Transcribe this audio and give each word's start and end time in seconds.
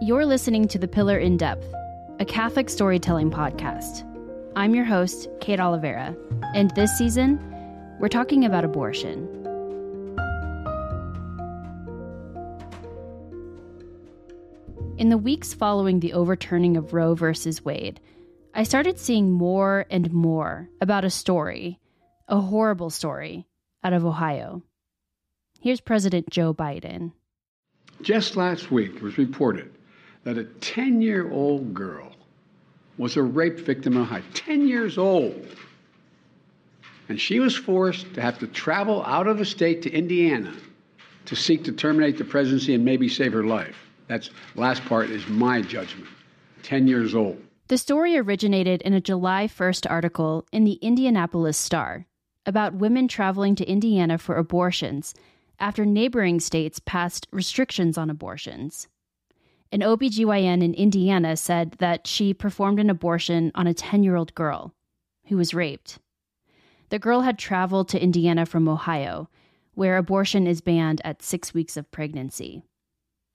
You're 0.00 0.26
listening 0.26 0.68
to 0.68 0.78
The 0.78 0.86
Pillar 0.86 1.18
in 1.18 1.36
Depth, 1.36 1.66
a 2.20 2.24
Catholic 2.24 2.70
storytelling 2.70 3.32
podcast. 3.32 4.04
I'm 4.54 4.72
your 4.72 4.84
host, 4.84 5.26
Kate 5.40 5.58
Oliveira, 5.58 6.16
and 6.54 6.70
this 6.76 6.96
season, 6.96 7.36
we're 7.98 8.06
talking 8.06 8.44
about 8.44 8.64
abortion. 8.64 9.26
In 14.98 15.08
the 15.08 15.18
weeks 15.18 15.52
following 15.52 15.98
the 15.98 16.12
overturning 16.12 16.76
of 16.76 16.94
Roe 16.94 17.16
v. 17.16 17.32
Wade, 17.64 17.98
I 18.54 18.62
started 18.62 19.00
seeing 19.00 19.32
more 19.32 19.84
and 19.90 20.12
more 20.12 20.68
about 20.80 21.04
a 21.04 21.10
story, 21.10 21.80
a 22.28 22.38
horrible 22.38 22.90
story, 22.90 23.48
out 23.82 23.92
of 23.92 24.06
Ohio. 24.06 24.62
Here's 25.60 25.80
President 25.80 26.30
Joe 26.30 26.54
Biden. 26.54 27.10
Just 28.00 28.36
last 28.36 28.70
week, 28.70 28.94
it 28.94 29.02
was 29.02 29.18
reported 29.18 29.74
that 30.28 30.36
a 30.36 30.44
10 30.44 31.00
year 31.00 31.32
old 31.32 31.72
girl 31.72 32.12
was 32.98 33.16
a 33.16 33.22
rape 33.22 33.58
victim 33.58 33.94
in 33.94 34.02
Ohio. 34.02 34.22
10 34.34 34.68
years 34.68 34.98
old. 34.98 35.56
And 37.08 37.18
she 37.18 37.40
was 37.40 37.56
forced 37.56 38.12
to 38.12 38.20
have 38.20 38.38
to 38.40 38.46
travel 38.46 39.02
out 39.06 39.26
of 39.26 39.38
the 39.38 39.46
state 39.46 39.80
to 39.82 39.90
Indiana 39.90 40.52
to 41.24 41.34
seek 41.34 41.64
to 41.64 41.72
terminate 41.72 42.18
the 42.18 42.26
presidency 42.26 42.74
and 42.74 42.84
maybe 42.84 43.08
save 43.08 43.32
her 43.32 43.44
life. 43.44 43.74
That's 44.06 44.28
last 44.54 44.84
part 44.84 45.08
is 45.08 45.26
my 45.28 45.62
judgment. 45.62 46.10
10 46.62 46.86
years 46.86 47.14
old. 47.14 47.42
The 47.68 47.78
story 47.78 48.18
originated 48.18 48.82
in 48.82 48.92
a 48.92 49.00
July 49.00 49.46
1st 49.46 49.90
article 49.90 50.44
in 50.52 50.64
the 50.64 50.74
Indianapolis 50.82 51.56
Star 51.56 52.04
about 52.44 52.74
women 52.74 53.08
traveling 53.08 53.54
to 53.54 53.64
Indiana 53.64 54.18
for 54.18 54.36
abortions 54.36 55.14
after 55.58 55.86
neighboring 55.86 56.38
states 56.38 56.78
passed 56.84 57.26
restrictions 57.32 57.96
on 57.96 58.10
abortions. 58.10 58.88
An 59.70 59.80
OBGYN 59.80 60.62
in 60.62 60.72
Indiana 60.74 61.36
said 61.36 61.72
that 61.78 62.06
she 62.06 62.32
performed 62.32 62.80
an 62.80 62.88
abortion 62.88 63.52
on 63.54 63.66
a 63.66 63.74
10 63.74 64.02
year 64.02 64.16
old 64.16 64.34
girl 64.34 64.74
who 65.26 65.36
was 65.36 65.52
raped. 65.52 65.98
The 66.88 66.98
girl 66.98 67.20
had 67.20 67.38
traveled 67.38 67.88
to 67.90 68.02
Indiana 68.02 68.46
from 68.46 68.66
Ohio, 68.66 69.28
where 69.74 69.98
abortion 69.98 70.46
is 70.46 70.62
banned 70.62 71.02
at 71.04 71.22
six 71.22 71.52
weeks 71.52 71.76
of 71.76 71.90
pregnancy. 71.90 72.62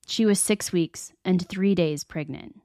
She 0.08 0.26
was 0.26 0.40
six 0.40 0.72
weeks 0.72 1.14
and 1.24 1.48
three 1.48 1.76
days 1.76 2.04
pregnant. 2.04 2.60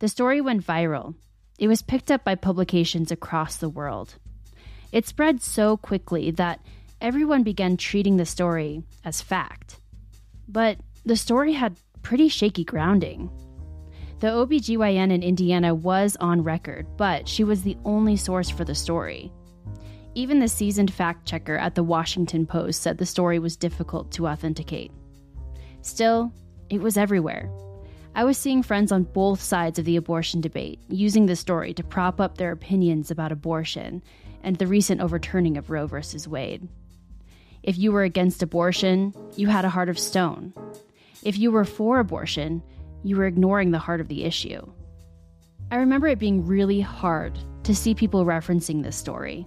The 0.00 0.08
story 0.08 0.40
went 0.40 0.66
viral. 0.66 1.14
It 1.58 1.66
was 1.66 1.82
picked 1.82 2.10
up 2.10 2.24
by 2.24 2.34
publications 2.34 3.10
across 3.10 3.56
the 3.56 3.70
world. 3.70 4.16
It 4.92 5.06
spread 5.06 5.42
so 5.42 5.76
quickly 5.76 6.30
that 6.32 6.60
everyone 7.00 7.42
began 7.42 7.76
treating 7.76 8.16
the 8.16 8.26
story 8.26 8.82
as 9.04 9.22
fact. 9.22 9.80
But 10.46 10.78
the 11.04 11.16
story 11.16 11.54
had 11.54 11.78
pretty 12.02 12.28
shaky 12.28 12.64
grounding. 12.64 13.30
The 14.20 14.28
OBGYN 14.28 15.12
in 15.12 15.22
Indiana 15.22 15.74
was 15.74 16.16
on 16.16 16.42
record, 16.42 16.86
but 16.96 17.28
she 17.28 17.44
was 17.44 17.62
the 17.62 17.76
only 17.84 18.16
source 18.16 18.50
for 18.50 18.64
the 18.64 18.74
story. 18.74 19.32
Even 20.14 20.40
the 20.40 20.48
seasoned 20.48 20.92
fact 20.92 21.26
checker 21.26 21.56
at 21.56 21.76
the 21.76 21.84
Washington 21.84 22.44
Post 22.44 22.82
said 22.82 22.98
the 22.98 23.06
story 23.06 23.38
was 23.38 23.56
difficult 23.56 24.10
to 24.12 24.26
authenticate. 24.26 24.90
Still, 25.82 26.32
it 26.70 26.80
was 26.80 26.96
everywhere. 26.96 27.48
I 28.16 28.24
was 28.24 28.36
seeing 28.36 28.64
friends 28.64 28.90
on 28.90 29.04
both 29.04 29.40
sides 29.40 29.78
of 29.78 29.84
the 29.84 29.96
abortion 29.96 30.40
debate 30.40 30.80
using 30.88 31.26
the 31.26 31.36
story 31.36 31.72
to 31.74 31.84
prop 31.84 32.20
up 32.20 32.36
their 32.36 32.50
opinions 32.50 33.12
about 33.12 33.30
abortion 33.30 34.02
and 34.42 34.56
the 34.56 34.66
recent 34.66 35.00
overturning 35.00 35.56
of 35.56 35.70
Roe 35.70 35.86
v. 35.86 35.98
Wade. 36.26 36.68
If 37.62 37.78
you 37.78 37.92
were 37.92 38.02
against 38.02 38.42
abortion, 38.42 39.14
you 39.36 39.46
had 39.46 39.64
a 39.64 39.70
heart 39.70 39.88
of 39.88 39.98
stone. 39.98 40.52
If 41.22 41.38
you 41.38 41.50
were 41.50 41.64
for 41.64 41.98
abortion, 41.98 42.62
you 43.02 43.16
were 43.16 43.26
ignoring 43.26 43.70
the 43.70 43.78
heart 43.78 44.00
of 44.00 44.08
the 44.08 44.24
issue. 44.24 44.60
I 45.70 45.76
remember 45.76 46.06
it 46.06 46.18
being 46.18 46.46
really 46.46 46.80
hard 46.80 47.38
to 47.64 47.74
see 47.74 47.94
people 47.94 48.24
referencing 48.24 48.82
this 48.82 48.96
story. 48.96 49.46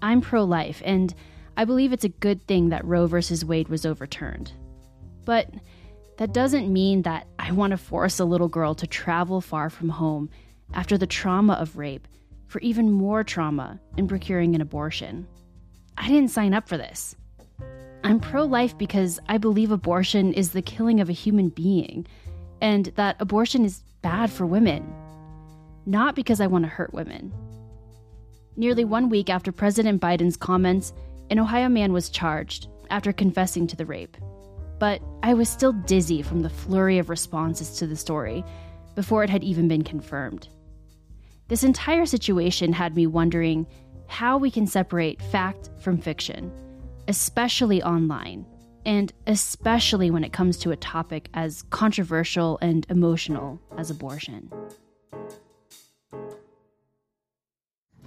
I'm 0.00 0.20
pro 0.20 0.44
life, 0.44 0.80
and 0.84 1.14
I 1.56 1.64
believe 1.64 1.92
it's 1.92 2.04
a 2.04 2.08
good 2.08 2.46
thing 2.46 2.68
that 2.70 2.84
Roe 2.84 3.06
v. 3.06 3.20
Wade 3.44 3.68
was 3.68 3.84
overturned. 3.84 4.52
But 5.24 5.50
that 6.18 6.32
doesn't 6.32 6.72
mean 6.72 7.02
that 7.02 7.26
I 7.38 7.52
want 7.52 7.72
to 7.72 7.76
force 7.76 8.20
a 8.20 8.24
little 8.24 8.48
girl 8.48 8.74
to 8.76 8.86
travel 8.86 9.40
far 9.40 9.68
from 9.68 9.88
home 9.88 10.30
after 10.72 10.96
the 10.96 11.06
trauma 11.06 11.54
of 11.54 11.76
rape 11.76 12.08
for 12.46 12.60
even 12.60 12.90
more 12.90 13.24
trauma 13.24 13.80
in 13.96 14.08
procuring 14.08 14.54
an 14.54 14.60
abortion. 14.60 15.26
I 15.98 16.08
didn't 16.08 16.30
sign 16.30 16.54
up 16.54 16.68
for 16.68 16.78
this. 16.78 17.16
I'm 18.06 18.20
pro 18.20 18.44
life 18.44 18.78
because 18.78 19.18
I 19.28 19.36
believe 19.36 19.72
abortion 19.72 20.32
is 20.32 20.52
the 20.52 20.62
killing 20.62 21.00
of 21.00 21.08
a 21.08 21.12
human 21.12 21.48
being 21.48 22.06
and 22.60 22.86
that 22.94 23.16
abortion 23.18 23.64
is 23.64 23.82
bad 24.00 24.30
for 24.30 24.46
women, 24.46 24.88
not 25.86 26.14
because 26.14 26.40
I 26.40 26.46
want 26.46 26.62
to 26.62 26.68
hurt 26.68 26.94
women. 26.94 27.32
Nearly 28.54 28.84
one 28.84 29.08
week 29.08 29.28
after 29.28 29.50
President 29.50 30.00
Biden's 30.00 30.36
comments, 30.36 30.92
an 31.30 31.40
Ohio 31.40 31.68
man 31.68 31.92
was 31.92 32.08
charged 32.08 32.68
after 32.90 33.12
confessing 33.12 33.66
to 33.66 33.76
the 33.76 33.84
rape. 33.84 34.16
But 34.78 35.02
I 35.24 35.34
was 35.34 35.48
still 35.48 35.72
dizzy 35.72 36.22
from 36.22 36.42
the 36.42 36.48
flurry 36.48 36.98
of 36.98 37.10
responses 37.10 37.76
to 37.78 37.88
the 37.88 37.96
story 37.96 38.44
before 38.94 39.24
it 39.24 39.30
had 39.30 39.42
even 39.42 39.66
been 39.66 39.82
confirmed. 39.82 40.48
This 41.48 41.64
entire 41.64 42.06
situation 42.06 42.72
had 42.72 42.94
me 42.94 43.08
wondering 43.08 43.66
how 44.06 44.38
we 44.38 44.52
can 44.52 44.68
separate 44.68 45.20
fact 45.20 45.70
from 45.80 45.98
fiction 45.98 46.52
especially 47.08 47.82
online, 47.82 48.46
and 48.84 49.12
especially 49.26 50.10
when 50.10 50.24
it 50.24 50.32
comes 50.32 50.56
to 50.58 50.70
a 50.70 50.76
topic 50.76 51.28
as 51.34 51.62
controversial 51.70 52.58
and 52.62 52.86
emotional 52.88 53.60
as 53.76 53.90
abortion. 53.90 54.50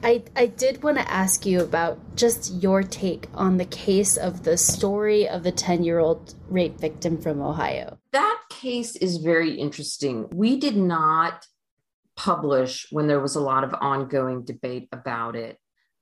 I, 0.02 0.24
I 0.36 0.46
did 0.46 0.82
want 0.82 0.98
to 0.98 1.12
ask 1.12 1.46
you 1.46 1.62
about 1.62 2.16
just 2.16 2.54
your 2.64 2.84
take 2.84 3.28
on 3.34 3.58
the 3.58 3.66
case 3.66 4.16
of 4.16 4.44
the 4.44 4.56
story 4.56 5.28
of 5.28 5.44
the 5.44 5.52
10 5.52 5.84
year 5.84 6.00
old 6.00 6.36
rape 6.48 6.80
victim 6.80 7.22
from 7.22 7.42
Ohio. 7.42 7.98
That 8.14 8.40
case 8.50 8.96
is 8.96 9.18
very 9.18 9.56
interesting. 9.56 10.30
We 10.32 10.58
did 10.58 10.78
not 10.78 11.46
publish 12.16 12.88
when 12.92 13.08
there 13.08 13.20
was 13.20 13.36
a 13.36 13.42
lot 13.42 13.64
of 13.64 13.74
ongoing 13.74 14.44
debate 14.44 14.88
about 14.92 15.36
it 15.36 15.58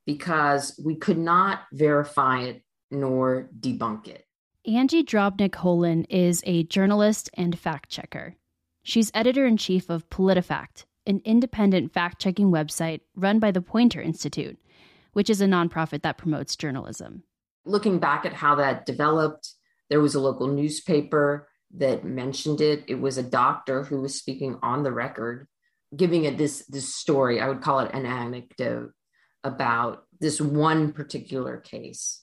because 0.05 0.79
we 0.83 0.95
could 0.95 1.17
not 1.17 1.61
verify 1.73 2.41
it 2.41 2.63
nor 2.91 3.49
debunk 3.59 4.07
it. 4.07 4.25
Angie 4.65 5.03
Drobnic 5.03 5.51
Holan 5.51 6.05
is 6.09 6.43
a 6.45 6.63
journalist 6.63 7.29
and 7.35 7.57
fact 7.57 7.89
checker. 7.89 8.35
She's 8.83 9.11
editor 9.13 9.45
in 9.45 9.57
chief 9.57 9.89
of 9.89 10.09
PolitiFact, 10.09 10.85
an 11.05 11.21
independent 11.23 11.93
fact 11.93 12.21
checking 12.21 12.51
website 12.51 13.01
run 13.15 13.39
by 13.39 13.51
the 13.51 13.61
Poynter 13.61 14.01
Institute, 14.01 14.57
which 15.13 15.29
is 15.29 15.41
a 15.41 15.45
nonprofit 15.45 16.01
that 16.03 16.17
promotes 16.17 16.55
journalism. 16.55 17.23
Looking 17.65 17.99
back 17.99 18.25
at 18.25 18.33
how 18.33 18.55
that 18.55 18.85
developed, 18.85 19.53
there 19.89 20.01
was 20.01 20.15
a 20.15 20.19
local 20.19 20.47
newspaper 20.47 21.47
that 21.75 22.05
mentioned 22.05 22.61
it. 22.61 22.83
It 22.87 22.99
was 22.99 23.17
a 23.17 23.23
doctor 23.23 23.83
who 23.83 24.01
was 24.01 24.15
speaking 24.15 24.57
on 24.61 24.83
the 24.83 24.91
record, 24.91 25.47
giving 25.95 26.25
it 26.25 26.37
this, 26.37 26.65
this 26.67 26.93
story. 26.93 27.39
I 27.39 27.47
would 27.47 27.61
call 27.61 27.79
it 27.79 27.93
an 27.93 28.05
anecdote 28.05 28.91
about 29.43 30.03
this 30.19 30.41
one 30.41 30.91
particular 30.93 31.57
case. 31.57 32.21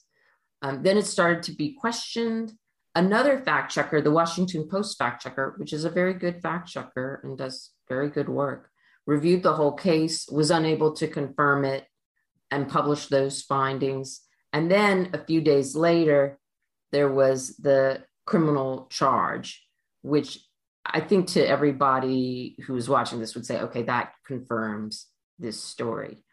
Um, 0.65 0.81
then 0.81 0.97
it 0.97 1.05
started 1.05 1.43
to 1.43 1.51
be 1.51 1.73
questioned. 1.73 2.53
Another 2.95 3.39
fact 3.39 3.71
checker, 3.71 4.01
the 4.01 4.09
Washington 4.09 4.67
Post 4.67 4.97
fact 4.97 5.21
checker, 5.21 5.53
which 5.57 5.73
is 5.73 5.85
a 5.85 5.91
very 5.91 6.15
good 6.15 6.41
fact 6.41 6.69
checker 6.69 7.21
and 7.23 7.37
does 7.37 7.69
very 7.87 8.09
good 8.09 8.27
work, 8.27 8.71
reviewed 9.05 9.43
the 9.43 9.53
whole 9.53 9.73
case, 9.73 10.27
was 10.27 10.49
unable 10.49 10.93
to 10.93 11.07
confirm 11.07 11.65
it, 11.65 11.85
and 12.49 12.67
published 12.67 13.11
those 13.11 13.43
findings. 13.43 14.21
And 14.53 14.71
then 14.71 15.11
a 15.13 15.23
few 15.23 15.39
days 15.39 15.75
later, 15.75 16.39
there 16.91 17.11
was 17.11 17.55
the 17.57 18.03
criminal 18.25 18.87
charge, 18.89 19.63
which 20.01 20.39
I 20.83 20.99
think 20.99 21.27
to 21.27 21.47
everybody 21.47 22.55
who's 22.65 22.89
watching 22.89 23.19
this 23.19 23.35
would 23.35 23.45
say, 23.45 23.59
okay, 23.59 23.83
that 23.83 24.13
confirms 24.25 25.05
this 25.37 25.61
story. 25.61 26.24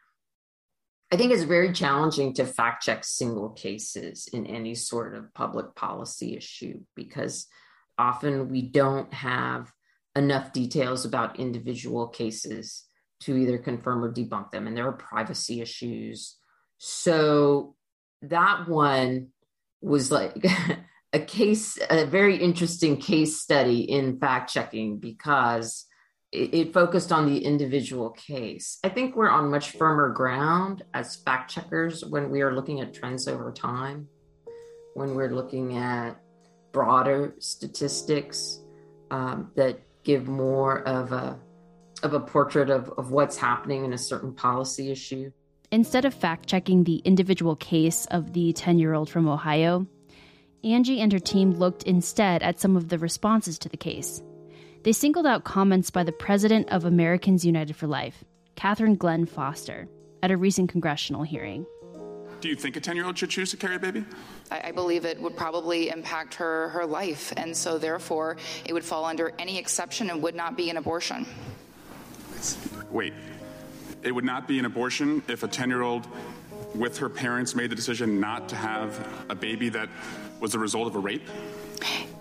I 1.12 1.16
think 1.16 1.30
it's 1.30 1.42
very 1.42 1.74
challenging 1.74 2.32
to 2.34 2.46
fact 2.46 2.84
check 2.84 3.04
single 3.04 3.50
cases 3.50 4.28
in 4.32 4.46
any 4.46 4.74
sort 4.74 5.14
of 5.14 5.32
public 5.34 5.74
policy 5.74 6.34
issue 6.34 6.80
because 6.96 7.46
often 7.98 8.48
we 8.48 8.62
don't 8.62 9.12
have 9.12 9.70
enough 10.16 10.54
details 10.54 11.04
about 11.04 11.38
individual 11.38 12.08
cases 12.08 12.86
to 13.20 13.36
either 13.36 13.58
confirm 13.58 14.02
or 14.02 14.10
debunk 14.10 14.52
them, 14.52 14.66
and 14.66 14.74
there 14.74 14.88
are 14.88 14.92
privacy 14.92 15.60
issues. 15.60 16.38
So 16.78 17.76
that 18.22 18.66
one 18.66 19.28
was 19.82 20.10
like 20.10 20.42
a 21.12 21.20
case, 21.20 21.78
a 21.90 22.06
very 22.06 22.36
interesting 22.36 22.96
case 22.96 23.38
study 23.38 23.82
in 23.82 24.18
fact 24.18 24.50
checking 24.50 24.98
because 24.98 25.84
it, 26.32 26.72
focused 26.72 27.12
on 27.12 27.26
the 27.26 27.44
individual 27.44 28.10
case. 28.10 28.78
I 28.82 28.88
think 28.88 29.14
we're 29.14 29.28
on 29.28 29.50
much 29.50 29.72
firmer 29.72 30.08
ground 30.08 30.82
as 30.94 31.16
fact 31.16 31.50
checkers 31.50 32.04
when 32.04 32.30
we 32.30 32.40
are 32.40 32.54
looking 32.54 32.80
at 32.80 32.94
trends 32.94 33.28
over 33.28 33.52
time, 33.52 34.08
when 34.94 35.14
we're 35.14 35.30
looking 35.30 35.76
at 35.76 36.20
broader 36.72 37.34
statistics 37.38 38.60
um, 39.10 39.50
that 39.56 39.80
give 40.04 40.26
more 40.26 40.86
of 40.88 41.12
a 41.12 41.38
of 42.02 42.14
a 42.14 42.20
portrait 42.20 42.68
of, 42.68 42.90
of 42.98 43.12
what's 43.12 43.36
happening 43.36 43.84
in 43.84 43.92
a 43.92 43.98
certain 43.98 44.34
policy 44.34 44.90
issue. 44.90 45.30
Instead 45.70 46.04
of 46.04 46.12
fact 46.12 46.48
checking 46.48 46.82
the 46.82 46.96
individual 46.96 47.54
case 47.54 48.06
of 48.06 48.32
the 48.32 48.52
10 48.54 48.80
year 48.80 48.92
old 48.92 49.08
from 49.08 49.28
Ohio, 49.28 49.86
Angie 50.64 51.00
and 51.00 51.12
her 51.12 51.20
team 51.20 51.52
looked 51.52 51.84
instead 51.84 52.42
at 52.42 52.58
some 52.58 52.76
of 52.76 52.88
the 52.88 52.98
responses 52.98 53.56
to 53.60 53.68
the 53.68 53.76
case. 53.76 54.20
They 54.84 54.92
singled 54.92 55.26
out 55.26 55.44
comments 55.44 55.90
by 55.90 56.02
the 56.02 56.10
president 56.10 56.68
of 56.70 56.84
Americans 56.84 57.44
United 57.44 57.76
for 57.76 57.86
Life, 57.86 58.24
Catherine 58.56 58.96
Glenn 58.96 59.26
Foster, 59.26 59.88
at 60.24 60.32
a 60.32 60.36
recent 60.36 60.70
congressional 60.70 61.22
hearing. 61.22 61.64
Do 62.40 62.48
you 62.48 62.56
think 62.56 62.74
a 62.74 62.80
10 62.80 62.96
year 62.96 63.06
old 63.06 63.16
should 63.16 63.30
choose 63.30 63.52
to 63.52 63.56
carry 63.56 63.76
a 63.76 63.78
baby? 63.78 64.04
I, 64.50 64.68
I 64.68 64.72
believe 64.72 65.04
it 65.04 65.20
would 65.20 65.36
probably 65.36 65.88
impact 65.88 66.34
her, 66.34 66.70
her 66.70 66.84
life, 66.84 67.32
and 67.36 67.56
so 67.56 67.78
therefore 67.78 68.36
it 68.64 68.72
would 68.72 68.84
fall 68.84 69.04
under 69.04 69.32
any 69.38 69.56
exception 69.56 70.10
and 70.10 70.20
would 70.20 70.34
not 70.34 70.56
be 70.56 70.68
an 70.68 70.76
abortion. 70.76 71.26
Wait, 72.90 73.14
it 74.02 74.10
would 74.10 74.24
not 74.24 74.48
be 74.48 74.58
an 74.58 74.64
abortion 74.64 75.22
if 75.28 75.44
a 75.44 75.48
10 75.48 75.68
year 75.68 75.82
old 75.82 76.08
with 76.74 76.98
her 76.98 77.08
parents 77.08 77.54
made 77.54 77.70
the 77.70 77.76
decision 77.76 78.18
not 78.18 78.48
to 78.48 78.56
have 78.56 79.06
a 79.28 79.34
baby 79.36 79.68
that 79.68 79.88
was 80.40 80.50
the 80.50 80.58
result 80.58 80.88
of 80.88 80.96
a 80.96 80.98
rape? 80.98 81.28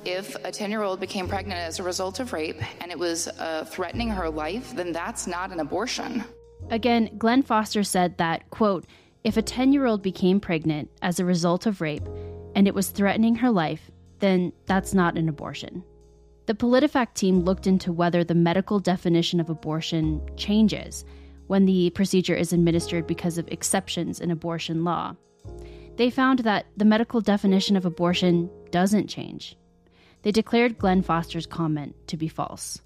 If 0.05 0.35
a 0.43 0.51
10 0.51 0.71
year 0.71 0.83
old 0.83 0.99
became 0.99 1.27
pregnant 1.27 1.59
as 1.59 1.79
a 1.79 1.83
result 1.83 2.19
of 2.19 2.33
rape 2.33 2.61
and 2.81 2.91
it 2.91 2.99
was 2.99 3.27
uh, 3.27 3.65
threatening 3.65 4.09
her 4.09 4.29
life, 4.29 4.75
then 4.75 4.91
that's 4.91 5.27
not 5.27 5.51
an 5.51 5.59
abortion. 5.59 6.23
Again, 6.69 7.11
Glenn 7.17 7.43
Foster 7.43 7.83
said 7.83 8.17
that, 8.17 8.49
quote, 8.49 8.85
if 9.23 9.37
a 9.37 9.41
10 9.41 9.73
year 9.73 9.85
old 9.85 10.01
became 10.01 10.39
pregnant 10.39 10.89
as 11.01 11.19
a 11.19 11.25
result 11.25 11.65
of 11.65 11.81
rape 11.81 12.07
and 12.55 12.67
it 12.67 12.73
was 12.73 12.89
threatening 12.89 13.35
her 13.35 13.51
life, 13.51 13.91
then 14.19 14.53
that's 14.65 14.93
not 14.93 15.17
an 15.17 15.29
abortion. 15.29 15.83
The 16.47 16.53
PolitiFact 16.53 17.13
team 17.13 17.41
looked 17.41 17.67
into 17.67 17.93
whether 17.93 18.23
the 18.23 18.35
medical 18.35 18.79
definition 18.79 19.39
of 19.39 19.49
abortion 19.49 20.21
changes 20.37 21.05
when 21.47 21.65
the 21.65 21.89
procedure 21.91 22.35
is 22.35 22.53
administered 22.53 23.05
because 23.05 23.37
of 23.37 23.47
exceptions 23.49 24.19
in 24.19 24.31
abortion 24.31 24.83
law. 24.83 25.15
They 25.97 26.09
found 26.09 26.39
that 26.39 26.65
the 26.77 26.85
medical 26.85 27.21
definition 27.21 27.75
of 27.75 27.85
abortion 27.85 28.49
doesn't 28.71 29.07
change. 29.07 29.57
They 30.23 30.31
declared 30.31 30.77
Glenn 30.77 31.01
Foster's 31.01 31.45
comment 31.45 31.95
to 32.07 32.17
be 32.17 32.27
false. 32.27 32.81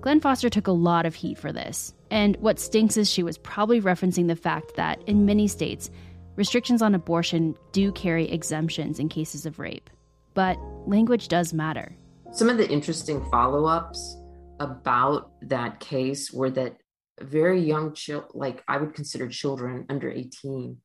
Glenn 0.00 0.20
Foster 0.20 0.48
took 0.48 0.66
a 0.66 0.72
lot 0.72 1.06
of 1.06 1.14
heat 1.14 1.38
for 1.38 1.52
this, 1.52 1.94
and 2.10 2.36
what 2.36 2.58
stinks 2.58 2.96
is 2.96 3.10
she 3.10 3.22
was 3.22 3.38
probably 3.38 3.80
referencing 3.80 4.26
the 4.26 4.36
fact 4.36 4.74
that 4.76 5.00
in 5.06 5.26
many 5.26 5.46
states, 5.46 5.90
restrictions 6.36 6.82
on 6.82 6.94
abortion 6.94 7.54
do 7.72 7.92
carry 7.92 8.30
exemptions 8.30 8.98
in 8.98 9.08
cases 9.08 9.46
of 9.46 9.58
rape. 9.58 9.88
But 10.34 10.58
language 10.86 11.28
does 11.28 11.52
matter. 11.52 11.94
Some 12.32 12.48
of 12.48 12.56
the 12.56 12.68
interesting 12.68 13.24
follow 13.30 13.66
ups 13.66 14.16
about 14.58 15.32
that 15.42 15.80
case 15.80 16.32
were 16.32 16.50
that 16.50 16.76
very 17.20 17.60
young 17.60 17.94
children, 17.94 18.30
like 18.34 18.64
I 18.66 18.78
would 18.78 18.94
consider 18.94 19.28
children 19.28 19.86
under 19.88 20.10
18, 20.10 20.78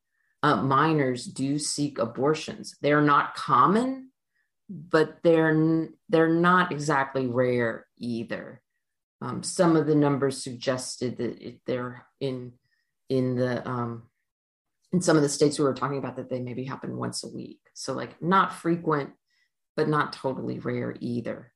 uh, 0.43 0.61
minors 0.61 1.25
do 1.25 1.57
seek 1.59 1.99
abortions. 1.99 2.75
They're 2.81 3.01
not 3.01 3.35
common, 3.35 4.11
but 4.69 5.17
they're 5.23 5.89
they're 6.09 6.33
not 6.33 6.71
exactly 6.71 7.27
rare 7.27 7.87
either. 7.97 8.61
Um, 9.21 9.41
some 9.41 9.75
of 9.75 9.87
the 9.87 9.95
numbers 9.95 10.43
suggested 10.43 11.17
that 11.17 11.41
it, 11.41 11.59
they're 11.65 12.05
in 12.19 12.53
in 13.09 13.35
the 13.35 13.67
um, 13.67 14.03
in 14.93 15.01
some 15.01 15.17
of 15.17 15.23
the 15.23 15.29
states 15.29 15.57
we 15.57 15.65
were 15.65 15.73
talking 15.73 15.97
about 15.97 16.15
that 16.17 16.29
they 16.29 16.39
maybe 16.39 16.63
happen 16.63 16.97
once 16.97 17.23
a 17.23 17.29
week. 17.29 17.59
So 17.73 17.93
like 17.93 18.21
not 18.21 18.53
frequent, 18.53 19.11
but 19.75 19.89
not 19.89 20.13
totally 20.13 20.59
rare 20.59 20.95
either. 20.99 21.51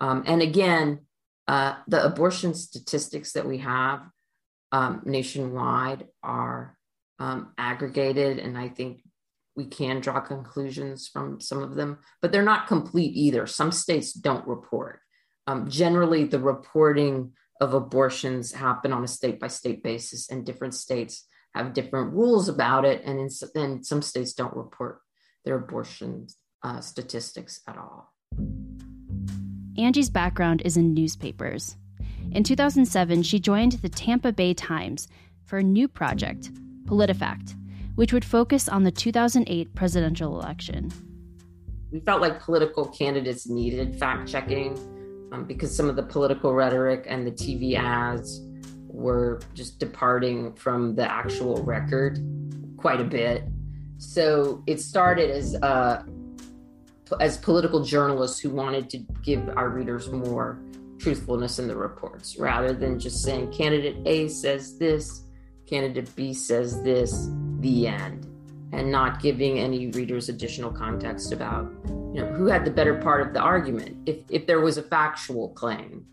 Um, 0.00 0.22
and 0.26 0.42
again, 0.42 1.00
uh, 1.48 1.76
the 1.88 2.04
abortion 2.04 2.54
statistics 2.54 3.32
that 3.32 3.46
we 3.46 3.58
have 3.58 4.02
um, 4.70 5.02
nationwide 5.04 6.06
are 6.22 6.77
um, 7.18 7.52
aggregated, 7.58 8.38
and 8.38 8.56
I 8.56 8.68
think 8.68 9.02
we 9.56 9.66
can 9.66 10.00
draw 10.00 10.20
conclusions 10.20 11.08
from 11.08 11.40
some 11.40 11.62
of 11.62 11.74
them, 11.74 11.98
but 12.22 12.30
they're 12.30 12.42
not 12.42 12.68
complete 12.68 13.16
either. 13.16 13.46
Some 13.46 13.72
states 13.72 14.12
don't 14.12 14.46
report. 14.46 15.00
Um, 15.46 15.68
generally, 15.68 16.24
the 16.24 16.38
reporting 16.38 17.32
of 17.60 17.74
abortions 17.74 18.52
happen 18.52 18.92
on 18.92 19.02
a 19.02 19.08
state 19.08 19.40
by 19.40 19.48
state 19.48 19.82
basis, 19.82 20.30
and 20.30 20.46
different 20.46 20.74
states 20.74 21.26
have 21.54 21.72
different 21.72 22.12
rules 22.12 22.48
about 22.48 22.84
it. 22.84 23.02
And, 23.04 23.18
in, 23.18 23.28
and 23.60 23.84
some 23.84 24.02
states 24.02 24.32
don't 24.32 24.54
report 24.54 25.00
their 25.44 25.56
abortion 25.56 26.28
uh, 26.62 26.80
statistics 26.80 27.60
at 27.66 27.76
all. 27.76 28.12
Angie's 29.76 30.10
background 30.10 30.62
is 30.64 30.76
in 30.76 30.94
newspapers. 30.94 31.76
In 32.32 32.42
2007, 32.42 33.22
she 33.22 33.40
joined 33.40 33.72
the 33.72 33.88
Tampa 33.88 34.32
Bay 34.32 34.52
Times 34.52 35.08
for 35.44 35.58
a 35.58 35.62
new 35.62 35.88
project, 35.88 36.50
PolitiFact, 36.88 37.54
which 37.96 38.12
would 38.12 38.24
focus 38.24 38.68
on 38.68 38.84
the 38.84 38.90
2008 38.90 39.74
presidential 39.74 40.40
election. 40.40 40.90
We 41.90 42.00
felt 42.00 42.20
like 42.20 42.40
political 42.40 42.86
candidates 42.86 43.48
needed 43.48 43.98
fact 43.98 44.28
checking 44.28 44.76
um, 45.32 45.44
because 45.44 45.74
some 45.74 45.88
of 45.88 45.96
the 45.96 46.02
political 46.02 46.54
rhetoric 46.54 47.06
and 47.08 47.26
the 47.26 47.30
TV 47.30 47.78
ads 47.78 48.42
were 48.86 49.40
just 49.54 49.78
departing 49.78 50.54
from 50.54 50.94
the 50.94 51.10
actual 51.10 51.62
record 51.62 52.18
quite 52.76 53.00
a 53.00 53.04
bit. 53.04 53.44
So 53.98 54.62
it 54.66 54.80
started 54.80 55.30
as 55.30 55.54
uh, 55.56 56.02
as 57.20 57.38
political 57.38 57.82
journalists 57.84 58.38
who 58.38 58.50
wanted 58.50 58.90
to 58.90 58.98
give 59.22 59.48
our 59.56 59.70
readers 59.70 60.10
more 60.10 60.60
truthfulness 60.98 61.58
in 61.58 61.68
the 61.68 61.76
reports 61.76 62.36
rather 62.38 62.72
than 62.72 62.98
just 62.98 63.22
saying 63.22 63.52
candidate 63.52 63.96
A 64.06 64.28
says 64.28 64.78
this, 64.78 65.24
candidate 65.68 66.14
B 66.16 66.32
says 66.32 66.82
this, 66.82 67.28
the 67.60 67.86
end, 67.86 68.26
and 68.72 68.90
not 68.90 69.20
giving 69.20 69.58
any 69.58 69.88
readers 69.88 70.28
additional 70.28 70.70
context 70.70 71.32
about 71.32 71.70
you 71.86 72.22
know, 72.22 72.26
who 72.26 72.46
had 72.46 72.64
the 72.64 72.70
better 72.70 72.94
part 72.94 73.26
of 73.26 73.34
the 73.34 73.40
argument 73.40 73.96
if, 74.06 74.18
if 74.30 74.46
there 74.46 74.60
was 74.60 74.78
a 74.78 74.82
factual 74.82 75.50
claim. 75.50 76.06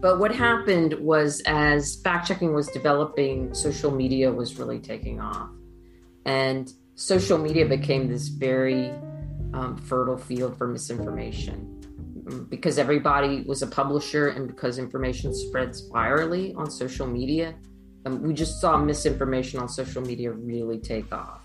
But 0.00 0.18
what 0.18 0.34
happened 0.34 0.94
was, 0.94 1.42
as 1.46 2.00
fact 2.02 2.26
checking 2.26 2.54
was 2.54 2.68
developing, 2.68 3.52
social 3.52 3.90
media 3.90 4.32
was 4.32 4.58
really 4.58 4.78
taking 4.78 5.20
off. 5.20 5.50
And 6.24 6.72
social 6.94 7.38
media 7.38 7.66
became 7.66 8.08
this 8.08 8.28
very 8.28 8.90
um, 9.52 9.76
fertile 9.76 10.16
field 10.16 10.56
for 10.56 10.66
misinformation 10.66 12.24
um, 12.30 12.46
because 12.48 12.78
everybody 12.78 13.42
was 13.42 13.62
a 13.62 13.66
publisher 13.66 14.28
and 14.28 14.46
because 14.46 14.78
information 14.78 15.34
spreads 15.34 15.90
virally 15.90 16.56
on 16.56 16.70
social 16.70 17.06
media. 17.06 17.54
Um, 18.06 18.22
we 18.22 18.34
just 18.34 18.60
saw 18.60 18.76
misinformation 18.76 19.60
on 19.60 19.68
social 19.68 20.02
media 20.02 20.32
really 20.32 20.78
take 20.78 21.12
off. 21.12 21.42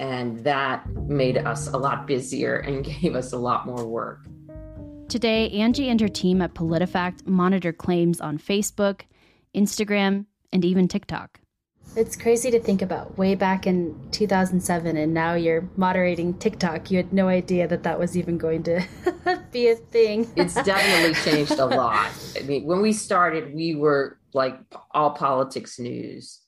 And 0.00 0.42
that 0.44 0.88
made 0.90 1.38
us 1.38 1.68
a 1.68 1.76
lot 1.76 2.06
busier 2.06 2.56
and 2.56 2.84
gave 3.00 3.14
us 3.14 3.32
a 3.32 3.38
lot 3.38 3.66
more 3.66 3.86
work. 3.86 4.26
Today, 5.08 5.50
Angie 5.50 5.90
and 5.90 6.00
her 6.00 6.08
team 6.08 6.40
at 6.40 6.54
PolitiFact 6.54 7.26
monitor 7.26 7.72
claims 7.72 8.20
on 8.20 8.38
Facebook, 8.38 9.02
Instagram, 9.54 10.24
and 10.52 10.64
even 10.64 10.88
TikTok. 10.88 11.40
It's 11.94 12.16
crazy 12.16 12.50
to 12.50 12.58
think 12.58 12.80
about 12.80 13.18
way 13.18 13.34
back 13.34 13.66
in 13.66 13.94
2007, 14.12 14.96
and 14.96 15.12
now 15.12 15.34
you're 15.34 15.68
moderating 15.76 16.32
TikTok. 16.38 16.90
You 16.90 16.96
had 16.96 17.12
no 17.12 17.28
idea 17.28 17.68
that 17.68 17.82
that 17.82 17.98
was 17.98 18.16
even 18.16 18.38
going 18.38 18.62
to 18.62 18.82
be 19.52 19.68
a 19.68 19.76
thing. 19.76 20.30
it's 20.34 20.54
definitely 20.54 21.14
changed 21.30 21.58
a 21.58 21.66
lot. 21.66 22.10
I 22.38 22.42
mean, 22.44 22.64
when 22.64 22.80
we 22.80 22.94
started, 22.94 23.54
we 23.54 23.74
were 23.74 24.18
like 24.34 24.58
all 24.92 25.10
politics 25.10 25.78
news. 25.78 26.40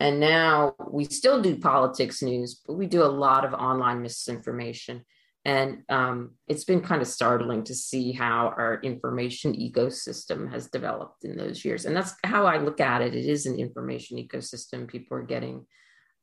And 0.00 0.18
now 0.18 0.74
we 0.90 1.04
still 1.04 1.40
do 1.40 1.56
politics 1.56 2.22
news, 2.22 2.60
but 2.66 2.74
we 2.74 2.86
do 2.86 3.02
a 3.02 3.06
lot 3.06 3.44
of 3.44 3.54
online 3.54 4.02
misinformation. 4.02 5.04
And 5.44 5.82
um, 5.88 6.32
it's 6.46 6.64
been 6.64 6.80
kind 6.80 7.02
of 7.02 7.08
startling 7.08 7.64
to 7.64 7.74
see 7.74 8.12
how 8.12 8.54
our 8.56 8.80
information 8.82 9.54
ecosystem 9.54 10.50
has 10.52 10.68
developed 10.68 11.24
in 11.24 11.36
those 11.36 11.64
years. 11.64 11.84
And 11.84 11.96
that's 11.96 12.14
how 12.24 12.46
I 12.46 12.58
look 12.58 12.80
at 12.80 13.02
it. 13.02 13.14
It 13.14 13.26
is 13.26 13.46
an 13.46 13.58
information 13.58 14.18
ecosystem. 14.18 14.86
People 14.86 15.18
are 15.18 15.22
getting, 15.22 15.66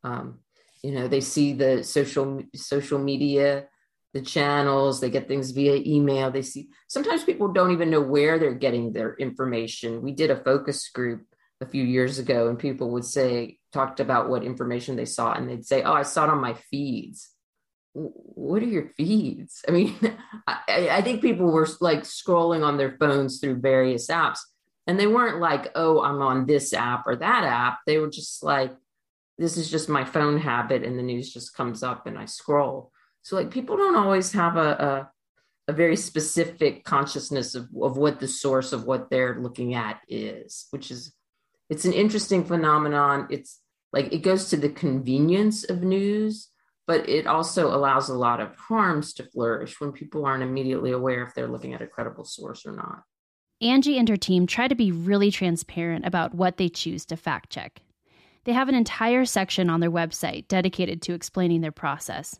um, 0.03 0.39
you 0.83 0.91
know, 0.91 1.09
they 1.09 1.19
see 1.19 1.51
the 1.53 1.83
social 1.83 2.41
social 2.55 2.99
media, 2.99 3.67
the 4.13 4.21
channels, 4.21 4.99
they 4.99 5.09
get 5.09 5.27
things 5.27 5.51
via 5.51 5.75
email. 5.85 6.31
They 6.31 6.41
see 6.41 6.69
sometimes 6.87 7.23
people 7.23 7.49
don't 7.49 7.71
even 7.71 7.89
know 7.89 8.01
where 8.01 8.39
they're 8.39 8.53
getting 8.53 8.91
their 8.91 9.13
information. 9.15 10.01
We 10.01 10.13
did 10.13 10.31
a 10.31 10.43
focus 10.43 10.89
group 10.89 11.25
a 11.61 11.65
few 11.65 11.83
years 11.83 12.19
ago 12.19 12.47
and 12.47 12.57
people 12.57 12.91
would 12.91 13.05
say 13.05 13.57
talked 13.73 13.99
about 13.99 14.29
what 14.29 14.43
information 14.43 14.95
they 14.95 15.05
saw 15.05 15.33
and 15.33 15.49
they'd 15.49 15.65
say 15.65 15.83
oh 15.83 15.93
i 15.93 16.03
saw 16.03 16.23
it 16.23 16.29
on 16.29 16.39
my 16.39 16.53
feeds 16.53 17.31
what 17.93 18.61
are 18.63 18.67
your 18.67 18.89
feeds 18.95 19.61
i 19.67 19.71
mean 19.71 19.95
I, 20.47 20.89
I, 20.89 21.01
think 21.01 21.21
people 21.21 21.51
were 21.51 21.67
like 21.81 22.03
scrolling 22.03 22.63
on 22.63 22.77
their 22.77 22.95
phones 22.97 23.39
through 23.39 23.59
various 23.59 24.07
apps 24.07 24.39
and 24.87 24.99
they 24.99 25.07
weren't 25.07 25.41
like 25.41 25.71
oh 25.75 26.01
i'm 26.01 26.21
on 26.21 26.45
this 26.45 26.73
app 26.73 27.03
or 27.05 27.17
that 27.17 27.43
app 27.43 27.79
they 27.85 27.97
were 27.97 28.09
just 28.09 28.41
like 28.41 28.73
this 29.37 29.57
is 29.57 29.69
just 29.69 29.89
my 29.89 30.05
phone 30.05 30.37
habit 30.37 30.83
and 30.83 30.97
the 30.97 31.03
news 31.03 31.33
just 31.33 31.55
comes 31.55 31.83
up 31.83 32.07
and 32.07 32.17
i 32.17 32.25
scroll 32.25 32.91
so 33.29 33.35
like 33.35 33.51
people 33.51 33.77
don't 33.77 33.95
always 33.95 34.31
have 34.31 34.57
a, 34.57 35.11
a 35.67 35.69
a 35.69 35.71
very 35.71 35.95
specific 35.95 36.83
consciousness 36.83 37.53
of, 37.53 37.69
of 37.79 37.95
what 37.95 38.19
the 38.19 38.27
source 38.27 38.73
of 38.73 38.85
what 38.85 39.11
they're 39.11 39.39
looking 39.39 39.75
at 39.75 40.01
is, 40.07 40.65
which 40.71 40.89
is 40.89 41.13
it's 41.69 41.85
an 41.85 41.93
interesting 41.93 42.43
phenomenon. 42.43 43.27
It's 43.29 43.59
like 43.93 44.11
it 44.11 44.23
goes 44.23 44.49
to 44.49 44.57
the 44.57 44.69
convenience 44.69 45.63
of 45.63 45.83
news, 45.83 46.49
but 46.87 47.07
it 47.07 47.27
also 47.27 47.67
allows 47.67 48.09
a 48.09 48.15
lot 48.15 48.39
of 48.39 48.55
harms 48.55 49.13
to 49.13 49.23
flourish 49.25 49.79
when 49.79 49.91
people 49.91 50.25
aren't 50.25 50.41
immediately 50.41 50.91
aware 50.91 51.21
if 51.21 51.35
they're 51.35 51.47
looking 51.47 51.75
at 51.75 51.83
a 51.83 51.87
credible 51.87 52.25
source 52.25 52.65
or 52.65 52.71
not. 52.71 53.03
Angie 53.61 53.99
and 53.99 54.09
her 54.09 54.17
team 54.17 54.47
try 54.47 54.67
to 54.67 54.73
be 54.73 54.91
really 54.91 55.29
transparent 55.29 56.03
about 56.03 56.33
what 56.33 56.57
they 56.57 56.67
choose 56.67 57.05
to 57.05 57.15
fact 57.15 57.51
check. 57.51 57.83
They 58.45 58.53
have 58.53 58.69
an 58.69 58.75
entire 58.75 59.23
section 59.23 59.69
on 59.69 59.81
their 59.81 59.91
website 59.91 60.47
dedicated 60.47 61.03
to 61.03 61.13
explaining 61.13 61.61
their 61.61 61.71
process. 61.71 62.39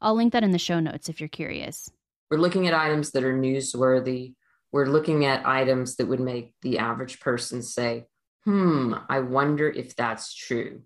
I'll 0.00 0.14
link 0.14 0.32
that 0.32 0.44
in 0.44 0.50
the 0.50 0.58
show 0.58 0.80
notes 0.80 1.08
if 1.08 1.20
you're 1.20 1.28
curious. 1.28 1.90
We're 2.30 2.38
looking 2.38 2.66
at 2.66 2.74
items 2.74 3.10
that 3.12 3.24
are 3.24 3.36
newsworthy. 3.36 4.34
We're 4.70 4.86
looking 4.86 5.24
at 5.24 5.46
items 5.46 5.96
that 5.96 6.06
would 6.06 6.20
make 6.20 6.54
the 6.62 6.78
average 6.78 7.20
person 7.20 7.62
say, 7.62 8.06
hmm, 8.44 8.94
I 9.08 9.20
wonder 9.20 9.68
if 9.68 9.96
that's 9.96 10.34
true. 10.34 10.82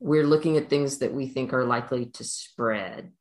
We're 0.00 0.26
looking 0.26 0.56
at 0.56 0.70
things 0.70 0.98
that 0.98 1.12
we 1.12 1.26
think 1.26 1.52
are 1.52 1.64
likely 1.64 2.06
to 2.06 2.24
spread. 2.24 3.12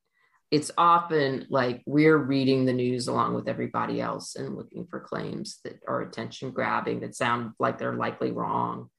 It's 0.51 0.71
often 0.77 1.47
like 1.49 1.81
we're 1.87 2.17
reading 2.17 2.65
the 2.65 2.73
news 2.73 3.07
along 3.07 3.33
with 3.33 3.47
everybody 3.47 3.99
else 3.99 4.35
and 4.35 4.55
looking 4.55 4.85
for 4.85 4.99
claims 4.99 5.59
that 5.63 5.79
are 5.87 6.01
attention 6.01 6.51
grabbing, 6.51 6.99
that 6.99 7.15
sound 7.15 7.53
like 7.59 7.79
they're 7.79 7.95
likely 7.95 8.31
wrong. 8.31 8.89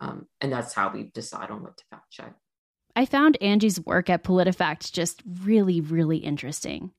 Um, 0.00 0.26
and 0.42 0.52
that's 0.52 0.74
how 0.74 0.90
we 0.92 1.04
decide 1.04 1.50
on 1.50 1.62
what 1.62 1.76
to 1.78 1.84
fact 1.90 2.10
check. 2.10 2.34
I 3.00 3.06
found 3.06 3.38
Angie's 3.40 3.80
work 3.80 4.10
at 4.10 4.22
PolitiFact 4.22 4.92
just 4.92 5.22
really, 5.42 5.80
really 5.80 6.18
interesting. 6.18 6.90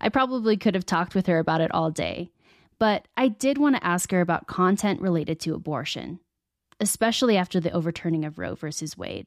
I 0.00 0.08
probably 0.08 0.56
could 0.56 0.74
have 0.74 0.86
talked 0.86 1.14
with 1.14 1.26
her 1.26 1.38
about 1.38 1.60
it 1.60 1.70
all 1.70 1.90
day, 1.90 2.30
but 2.78 3.06
I 3.14 3.28
did 3.28 3.58
want 3.58 3.76
to 3.76 3.86
ask 3.86 4.10
her 4.10 4.22
about 4.22 4.46
content 4.46 5.02
related 5.02 5.38
to 5.40 5.54
abortion, 5.54 6.20
especially 6.80 7.36
after 7.36 7.60
the 7.60 7.72
overturning 7.72 8.24
of 8.24 8.38
Roe 8.38 8.54
versus 8.54 8.96
Wade. 8.96 9.26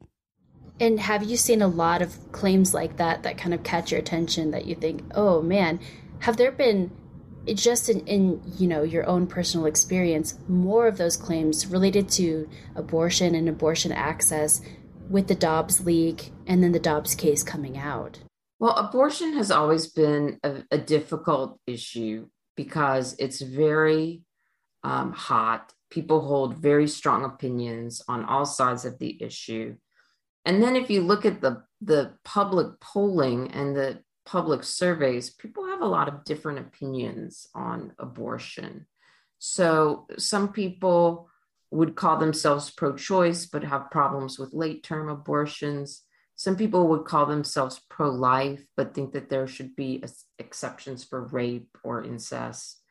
And 0.80 1.00
have 1.00 1.22
you 1.22 1.38
seen 1.38 1.62
a 1.62 1.68
lot 1.68 2.02
of 2.02 2.32
claims 2.32 2.74
like 2.74 2.98
that 2.98 3.22
that 3.22 3.38
kind 3.38 3.54
of 3.54 3.62
catch 3.62 3.92
your 3.92 4.00
attention 4.00 4.50
that 4.50 4.66
you 4.66 4.74
think, 4.74 5.04
oh 5.14 5.44
man, 5.44 5.80
have 6.22 6.38
there 6.38 6.52
been 6.52 6.90
just 7.46 7.90
in, 7.90 8.00
in 8.08 8.42
you 8.58 8.68
know 8.68 8.82
your 8.82 9.06
own 9.08 9.26
personal 9.28 9.68
experience 9.68 10.38
more 10.50 10.86
of 10.88 10.98
those 10.98 11.16
claims 11.16 11.68
related 11.68 12.10
to 12.10 12.50
abortion 12.76 13.36
and 13.36 13.48
abortion 13.48 13.92
access 13.92 14.62
with 15.10 15.28
the 15.28 15.36
Dobbs 15.36 15.86
leak 15.86 16.32
and 16.46 16.64
then 16.64 16.72
the 16.72 16.80
Dobbs 16.80 17.16
case 17.16 17.44
coming 17.44 17.78
out? 17.78 18.20
Well, 18.60 18.76
abortion 18.76 19.34
has 19.34 19.52
always 19.52 19.88
been 19.88 20.40
a, 20.44 20.64
a 20.72 20.78
difficult 20.78 21.60
issue 21.68 22.28
because 22.56 23.16
it's 23.20 23.42
very 23.42 24.24
um, 24.84 25.12
hot. 25.14 25.72
People 25.90 26.22
hold 26.22 26.58
very 26.58 26.88
strong 26.88 27.24
opinions 27.24 28.02
on 28.08 28.26
all 28.26 28.46
sides 28.46 28.84
of 28.84 28.98
the 29.00 29.22
issue. 29.22 29.76
And 30.44 30.64
then 30.64 30.76
if 30.76 30.90
you 30.90 31.02
look 31.02 31.26
at 31.26 31.42
the, 31.42 31.64
the 31.82 32.16
public 32.24 32.80
polling 32.80 33.52
and 33.52 33.76
the 33.76 34.00
public 34.26 34.64
surveys, 34.64 35.30
people 35.30 35.68
have 35.68 35.82
a 35.82 35.88
lot 35.88 36.08
of 36.08 36.24
different 36.24 36.60
opinions 36.60 37.48
on 37.54 37.94
abortion. 38.00 38.88
So 39.40 40.08
some 40.18 40.52
people 40.52 41.30
would 41.72 41.96
call 41.96 42.18
themselves 42.18 42.72
pro 42.72 42.96
choice, 42.96 43.46
but 43.46 43.64
have 43.64 43.92
problems 43.92 44.40
with 44.40 44.54
late 44.54 44.84
term 44.84 45.10
abortions. 45.10 46.04
Some 46.36 46.56
people 46.56 46.88
would 46.90 47.06
call 47.06 47.26
themselves 47.26 47.82
pro 47.90 48.10
life, 48.10 48.64
but 48.76 48.94
think 48.94 49.14
that 49.14 49.30
there 49.30 49.48
should 49.48 49.76
be 49.76 50.04
exceptions 50.38 51.04
for 51.04 51.26
rape 51.26 51.78
or 51.84 52.04
incest 52.04 52.82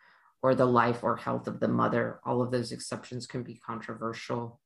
or 0.43 0.55
the 0.55 0.67
life 0.67 1.03
or 1.03 1.17
health 1.17 1.47
of 1.47 1.61
the 1.61 1.69
mother. 1.69 2.21
All 2.25 2.43
of 2.43 2.51
those 2.51 2.73
exceptions 2.73 3.27
can 3.27 3.43
be 3.43 3.55
controversial. 3.55 4.61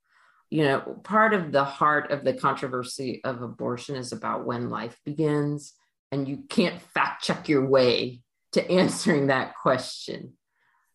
You 0.49 0.65
know, 0.65 1.01
part 1.05 1.33
of 1.33 1.53
the 1.53 1.65
heart 1.65 2.11
of 2.11 2.25
the 2.25 2.33
controversy 2.33 3.21
of 3.23 3.43
abortion 3.43 3.97
is 3.97 4.13
about 4.13 4.45
when 4.45 4.71
life 4.71 4.99
begins, 5.05 5.75
and 6.11 6.27
you 6.27 6.45
can't 6.49 6.83
fact 6.83 7.23
check 7.23 7.49
your 7.49 7.67
way 7.67 8.23
to 8.53 8.71
answering 8.71 9.29
that 9.29 9.55
question. 9.57 10.35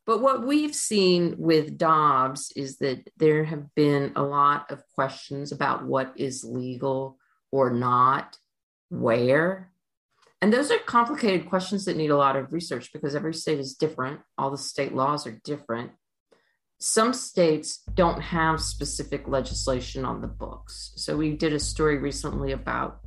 But 0.06 0.22
what 0.22 0.46
we've 0.46 0.76
seen 0.76 1.36
with 1.38 1.78
Dobbs 1.78 2.52
is 2.56 2.78
that 2.78 3.10
there 3.18 3.44
have 3.44 3.74
been 3.74 4.12
a 4.16 4.22
lot 4.22 4.72
of 4.72 4.84
questions 4.94 5.52
about 5.52 5.86
what 5.86 6.14
is 6.16 6.44
legal 6.44 7.18
or 7.52 7.72
not, 7.72 8.38
where. 8.90 9.72
And 10.42 10.54
those 10.54 10.70
are 10.70 10.78
complicated 10.78 11.50
questions 11.50 11.86
that 11.86 11.98
need 11.98 12.12
a 12.12 12.18
lot 12.18 12.36
of 12.36 12.54
research 12.54 12.94
because 12.94 13.16
every 13.16 13.34
state 13.34 13.60
is 13.60 13.74
different. 13.74 14.20
All 14.38 14.52
the 14.52 14.58
state 14.58 14.94
laws 14.94 15.26
are 15.26 15.42
different. 15.44 15.92
Some 16.78 17.14
states 17.14 17.82
don't 17.94 18.22
have 18.22 18.62
specific 18.62 19.28
legislation 19.28 20.06
on 20.06 20.22
the 20.22 20.28
books. 20.28 20.92
So 20.98 21.18
we 21.18 21.34
did 21.34 21.54
a 21.54 21.60
story 21.60 21.98
recently 21.98 22.52
about 22.52 23.00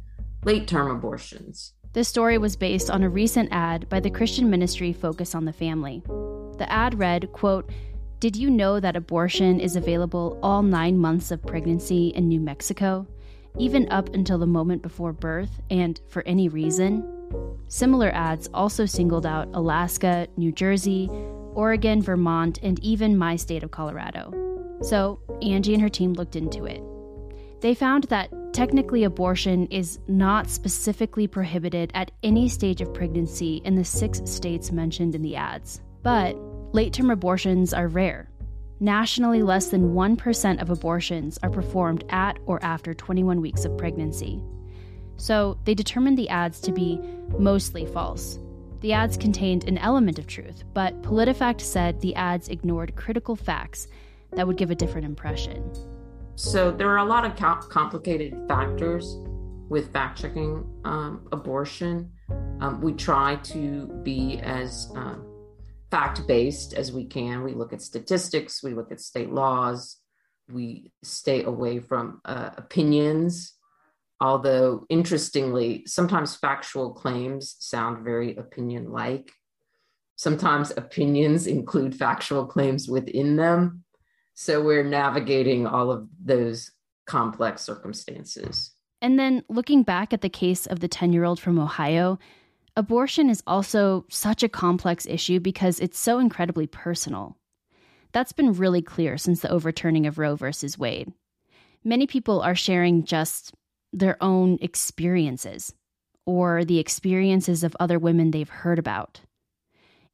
late 0.45 0.67
term 0.67 0.91
abortions. 0.91 1.75
This 1.99 2.07
story 2.07 2.39
was 2.39 2.55
based 2.55 2.93
on 2.93 3.03
a 3.03 3.09
recent 3.09 3.49
ad 3.51 3.89
by 3.89 3.99
the 3.99 4.09
Christian 4.09 4.49
ministry 4.49 4.93
Focus 4.93 5.35
on 5.35 5.47
the 5.47 5.53
Family. 5.53 6.01
The 6.57 6.71
ad 6.71 6.97
read, 6.97 7.33
quote, 7.33 7.69
Did 8.21 8.37
you 8.37 8.51
know 8.51 8.79
that 8.79 8.95
abortion 8.95 9.59
is 9.59 9.75
available 9.75 10.39
all 10.41 10.63
nine 10.63 10.97
months 10.97 11.33
of 11.33 11.45
pregnancy 11.45 12.11
in 12.11 12.29
New 12.29 12.39
Mexico, 12.39 13.05
even 13.59 13.91
up 13.91 14.15
until 14.15 14.39
the 14.39 14.47
moment 14.47 14.81
before 14.81 15.13
birth, 15.13 15.61
and 15.71 16.01
for 16.09 16.23
any 16.23 16.49
reason? 16.49 17.03
Similar 17.67 18.15
ads 18.15 18.49
also 18.55 18.87
singled 18.87 19.27
out 19.27 19.49
Alaska, 19.53 20.29
New 20.37 20.53
Jersey, 20.53 21.09
Oregon, 21.55 22.01
Vermont, 22.01 22.61
and 22.63 22.79
even 22.79 23.19
my 23.19 23.35
state 23.35 23.65
of 23.65 23.73
Colorado. 23.73 24.33
So 24.83 25.19
Angie 25.43 25.75
and 25.75 25.83
her 25.83 25.89
team 25.89 26.13
looked 26.13 26.37
into 26.37 26.65
it. 26.65 26.81
They 27.61 27.75
found 27.75 28.05
that 28.05 28.31
technically 28.53 29.05
abortion 29.05 29.67
is 29.67 29.99
not 30.09 30.49
specifically 30.49 31.27
prohibited 31.27 31.91
at 31.95 32.11
any 32.23 32.49
stage 32.49 32.81
of 32.81 32.93
pregnancy 32.93 33.63
in 33.65 33.75
the 33.75 33.85
six 33.85 34.21
states 34.25 34.73
mentioned 34.73 35.15
in 35.15 35.23
the 35.23 35.37
ads. 35.37 35.81
But 36.03 36.37
late 36.73 36.93
term 36.93 37.11
abortions 37.11 37.73
are 37.73 37.89
rare. 37.89 38.29
Nationally, 38.81 39.43
less 39.43 39.69
than 39.69 39.93
1% 39.95 40.63
of 40.63 40.71
abortions 40.71 41.39
are 41.43 41.51
performed 41.51 42.05
at 42.11 42.39
or 42.47 42.63
after 42.63 42.95
21 42.95 43.41
weeks 43.41 43.65
of 43.65 43.77
pregnancy. 43.77 44.41
So 45.17 45.59
they 45.65 45.75
determined 45.75 46.17
the 46.17 46.29
ads 46.29 46.61
to 46.61 46.73
be 46.73 47.01
mostly 47.39 47.87
false. 47.87 48.39
The 48.81 48.93
ads 48.93 49.17
contained 49.17 49.65
an 49.65 49.79
element 49.79 50.21
of 50.21 50.29
truth, 50.29 50.63
but 50.73 51.03
PolitiFact 51.03 51.61
said 51.61 52.01
the 52.01 52.15
ads 52.15 52.49
ignored 52.49 52.95
critical 52.95 53.35
facts 53.35 53.89
that 54.33 54.47
would 54.47 54.57
give 54.57 54.71
a 54.71 54.77
different 54.77 55.07
impression. 55.07 55.73
So 56.39 56.71
there 56.71 56.89
are 56.91 56.99
a 56.99 57.05
lot 57.05 57.25
of 57.25 57.35
complicated 57.69 58.33
factors 58.47 59.17
with 59.69 59.93
fact 59.93 60.21
checking 60.21 60.65
um, 60.85 61.27
abortion. 61.33 62.13
Um, 62.61 62.81
we 62.81 62.93
try 62.93 63.35
to 63.43 63.89
be 64.05 64.39
as 64.39 64.89
um, 64.95 65.27
fact 65.91 66.29
based 66.29 66.75
as 66.75 66.93
we 66.93 67.07
can. 67.07 67.43
We 67.43 67.55
look 67.55 67.73
at 67.73 67.83
statistics, 67.83 68.63
we 68.63 68.73
look 68.73 68.93
at 68.93 69.01
state 69.01 69.33
laws, 69.33 69.97
we 70.49 70.93
stay 71.03 71.43
away 71.43 71.81
from 71.81 72.21
uh, 72.25 72.51
opinions. 72.57 73.55
Although, 74.21 74.87
interestingly, 74.89 75.87
sometimes 75.89 76.37
factual 76.37 76.93
claims 76.93 77.57
sound 77.59 78.05
very 78.05 78.37
opinion 78.37 78.93
like. 78.93 79.33
Sometimes 80.15 80.71
opinions 80.77 81.47
include 81.59 81.97
factual 81.97 82.47
claims 82.47 82.89
within 82.89 83.35
them. 83.35 83.83
So 84.41 84.61
we're 84.61 84.85
navigating 84.85 85.67
all 85.67 85.91
of 85.91 86.07
those 86.25 86.71
complex 87.09 87.61
circumstances. 87.61 88.71
And 89.03 89.19
then 89.19 89.43
looking 89.49 89.83
back 89.83 90.13
at 90.13 90.21
the 90.21 90.29
case 90.29 90.65
of 90.65 90.79
the 90.79 90.87
10 90.87 91.13
year 91.13 91.25
old 91.25 91.41
from 91.41 91.59
Ohio, 91.59 92.21
abortion 92.77 93.31
is 93.31 93.43
also 93.49 94.05
such 94.11 94.45
a 94.45 94.49
complex 94.49 95.07
issue 95.07 95.41
because 95.41 95.81
it's 95.81 95.99
so 95.99 96.21
incredibly 96.21 96.69
personal. 96.69 97.37
That's 98.13 98.31
been 98.31 98.53
really 98.53 98.81
clear 98.81 99.19
since 99.19 99.41
the 99.41 99.51
overturning 99.51 100.07
of 100.07 100.19
Roe 100.19 100.37
versus 100.37 100.79
Wade. 100.79 101.13
Many 101.83 102.07
people 102.07 102.41
are 102.41 102.55
sharing 102.55 103.03
just 103.03 103.53
their 103.93 104.23
own 104.23 104.59
experiences 104.61 105.75
or 106.27 106.65
the 106.65 106.79
experiences 106.79 107.65
of 107.65 107.77
other 107.81 107.99
women 107.99 108.31
they've 108.31 108.49
heard 108.49 108.79
about. 108.79 109.21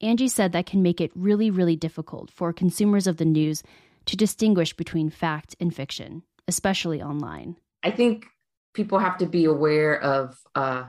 Angie 0.01 0.29
said 0.29 0.53
that 0.53 0.67
can 0.67 0.83
make 0.83 1.01
it 1.01 1.11
really, 1.15 1.51
really 1.51 1.77
difficult 1.77 2.31
for 2.31 2.53
consumers 2.53 3.07
of 3.07 3.19
the 3.19 3.25
news 3.25 3.63
to 4.07 4.17
distinguish 4.17 4.75
between 4.75 5.11
fact 5.11 5.55
and 5.61 5.75
fiction, 5.75 6.23
especially 6.49 7.03
online. 7.03 7.57
I 7.83 7.91
think 7.91 8.27
people 8.75 8.99
have 8.99 9.19
to 9.19 9.27
be 9.27 9.45
aware 9.45 10.01
of 10.01 10.37
uh, 10.55 10.85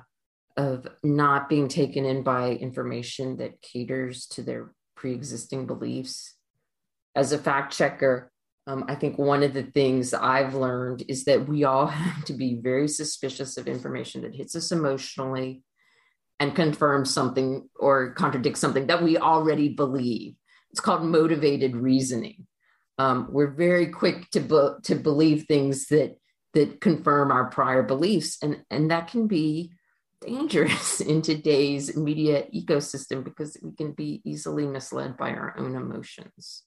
of 0.57 0.87
not 1.03 1.49
being 1.49 1.67
taken 1.67 2.05
in 2.05 2.23
by 2.23 2.51
information 2.51 3.37
that 3.37 3.61
caters 3.61 4.25
to 4.27 4.41
their 4.41 4.73
pre-existing 4.95 5.67
beliefs 5.67 6.35
as 7.13 7.33
a 7.33 7.37
fact 7.37 7.75
checker 7.75 8.31
um, 8.65 8.85
i 8.87 8.95
think 8.95 9.17
one 9.17 9.43
of 9.43 9.53
the 9.53 9.63
things 9.63 10.13
i've 10.13 10.55
learned 10.55 11.03
is 11.09 11.25
that 11.25 11.45
we 11.49 11.65
all 11.65 11.87
have 12.03 12.23
to 12.23 12.31
be 12.31 12.55
very 12.63 12.87
suspicious 12.87 13.57
of 13.57 13.67
information 13.67 14.21
that 14.21 14.33
hits 14.33 14.55
us 14.55 14.71
emotionally 14.71 15.61
and 16.39 16.55
confirms 16.55 17.13
something 17.13 17.69
or 17.79 18.13
contradicts 18.13 18.59
something 18.59 18.87
that 18.87 19.03
we 19.03 19.17
already 19.17 19.69
believe. 19.69 20.35
It's 20.71 20.81
called 20.81 21.03
motivated 21.03 21.75
reasoning. 21.75 22.45
Um, 22.97 23.27
we're 23.29 23.51
very 23.51 23.87
quick 23.87 24.29
to 24.31 24.39
be- 24.39 24.81
to 24.83 24.95
believe 24.95 25.45
things 25.45 25.87
that 25.87 26.17
that 26.53 26.79
confirm 26.79 27.31
our 27.31 27.45
prior 27.49 27.83
beliefs, 27.83 28.37
and 28.41 28.63
and 28.69 28.91
that 28.91 29.09
can 29.09 29.27
be 29.27 29.71
dangerous 30.25 31.01
in 31.11 31.21
today's 31.21 31.95
media 31.95 32.45
ecosystem 32.53 33.23
because 33.23 33.57
we 33.61 33.73
can 33.73 33.91
be 33.91 34.21
easily 34.23 34.65
misled 34.65 35.17
by 35.17 35.31
our 35.31 35.53
own 35.57 35.75
emotions. 35.75 36.63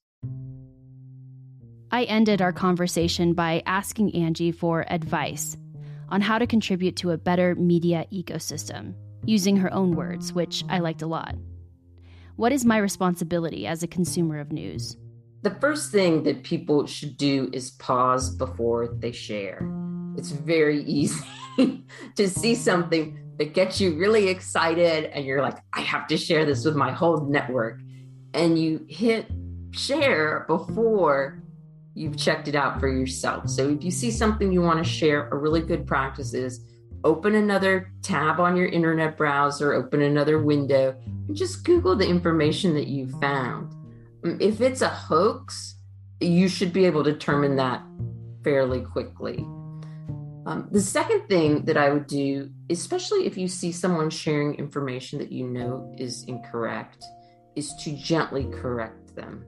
I 1.90 2.04
ended 2.04 2.42
our 2.42 2.52
conversation 2.52 3.32
by 3.32 3.62
asking 3.64 4.14
Angie 4.14 4.52
for 4.52 4.84
advice 4.90 5.56
on 6.10 6.20
how 6.20 6.38
to 6.38 6.46
contribute 6.46 6.96
to 6.96 7.12
a 7.12 7.18
better 7.18 7.54
media 7.54 8.04
ecosystem, 8.12 8.94
using 9.24 9.56
her 9.56 9.72
own 9.72 9.92
words, 9.92 10.32
which 10.32 10.64
I 10.68 10.80
liked 10.80 11.02
a 11.02 11.06
lot. 11.06 11.34
What 12.36 12.52
is 12.52 12.64
my 12.64 12.76
responsibility 12.76 13.66
as 13.66 13.82
a 13.82 13.88
consumer 13.88 14.38
of 14.38 14.52
news? 14.52 14.96
The 15.42 15.50
first 15.60 15.92
thing 15.92 16.24
that 16.24 16.42
people 16.42 16.86
should 16.86 17.16
do 17.16 17.48
is 17.52 17.70
pause 17.72 18.34
before 18.34 18.88
they 18.88 19.12
share. 19.12 19.60
It's 20.16 20.30
very 20.30 20.82
easy 20.84 21.24
to 22.16 22.28
see 22.28 22.54
something 22.54 23.18
that 23.38 23.54
gets 23.54 23.80
you 23.80 23.96
really 23.96 24.28
excited 24.28 25.04
and 25.04 25.24
you're 25.24 25.42
like, 25.42 25.58
I 25.72 25.80
have 25.82 26.08
to 26.08 26.16
share 26.16 26.44
this 26.44 26.64
with 26.64 26.74
my 26.74 26.90
whole 26.90 27.26
network. 27.26 27.80
And 28.34 28.58
you 28.58 28.84
hit 28.88 29.26
share 29.70 30.44
before 30.48 31.42
you've 31.94 32.16
checked 32.16 32.48
it 32.48 32.54
out 32.54 32.80
for 32.80 32.88
yourself. 32.88 33.48
So 33.48 33.68
if 33.68 33.84
you 33.84 33.90
see 33.90 34.10
something 34.10 34.50
you 34.50 34.62
want 34.62 34.84
to 34.84 34.90
share, 34.90 35.28
a 35.28 35.36
really 35.36 35.60
good 35.60 35.86
practice 35.86 36.34
is 36.34 36.64
open 37.04 37.36
another 37.36 37.92
tab 38.02 38.40
on 38.40 38.56
your 38.56 38.66
internet 38.66 39.16
browser, 39.16 39.72
open 39.72 40.02
another 40.02 40.40
window, 40.40 40.96
and 41.06 41.36
just 41.36 41.64
Google 41.64 41.94
the 41.94 42.08
information 42.08 42.74
that 42.74 42.88
you 42.88 43.08
found. 43.20 43.72
If 44.40 44.60
it's 44.60 44.82
a 44.82 44.88
hoax, 44.88 45.76
you 46.20 46.48
should 46.48 46.72
be 46.72 46.84
able 46.84 47.04
to 47.04 47.12
determine 47.12 47.56
that 47.56 47.82
fairly 48.44 48.80
quickly. 48.80 49.38
Um, 50.46 50.68
the 50.72 50.80
second 50.80 51.28
thing 51.28 51.64
that 51.66 51.76
I 51.76 51.90
would 51.90 52.06
do, 52.06 52.50
especially 52.70 53.26
if 53.26 53.36
you 53.36 53.48
see 53.48 53.70
someone 53.70 54.08
sharing 54.08 54.54
information 54.54 55.18
that 55.18 55.30
you 55.30 55.46
know 55.46 55.94
is 55.98 56.24
incorrect, 56.26 57.04
is 57.54 57.74
to 57.80 57.94
gently 57.96 58.48
correct 58.50 59.14
them. 59.14 59.44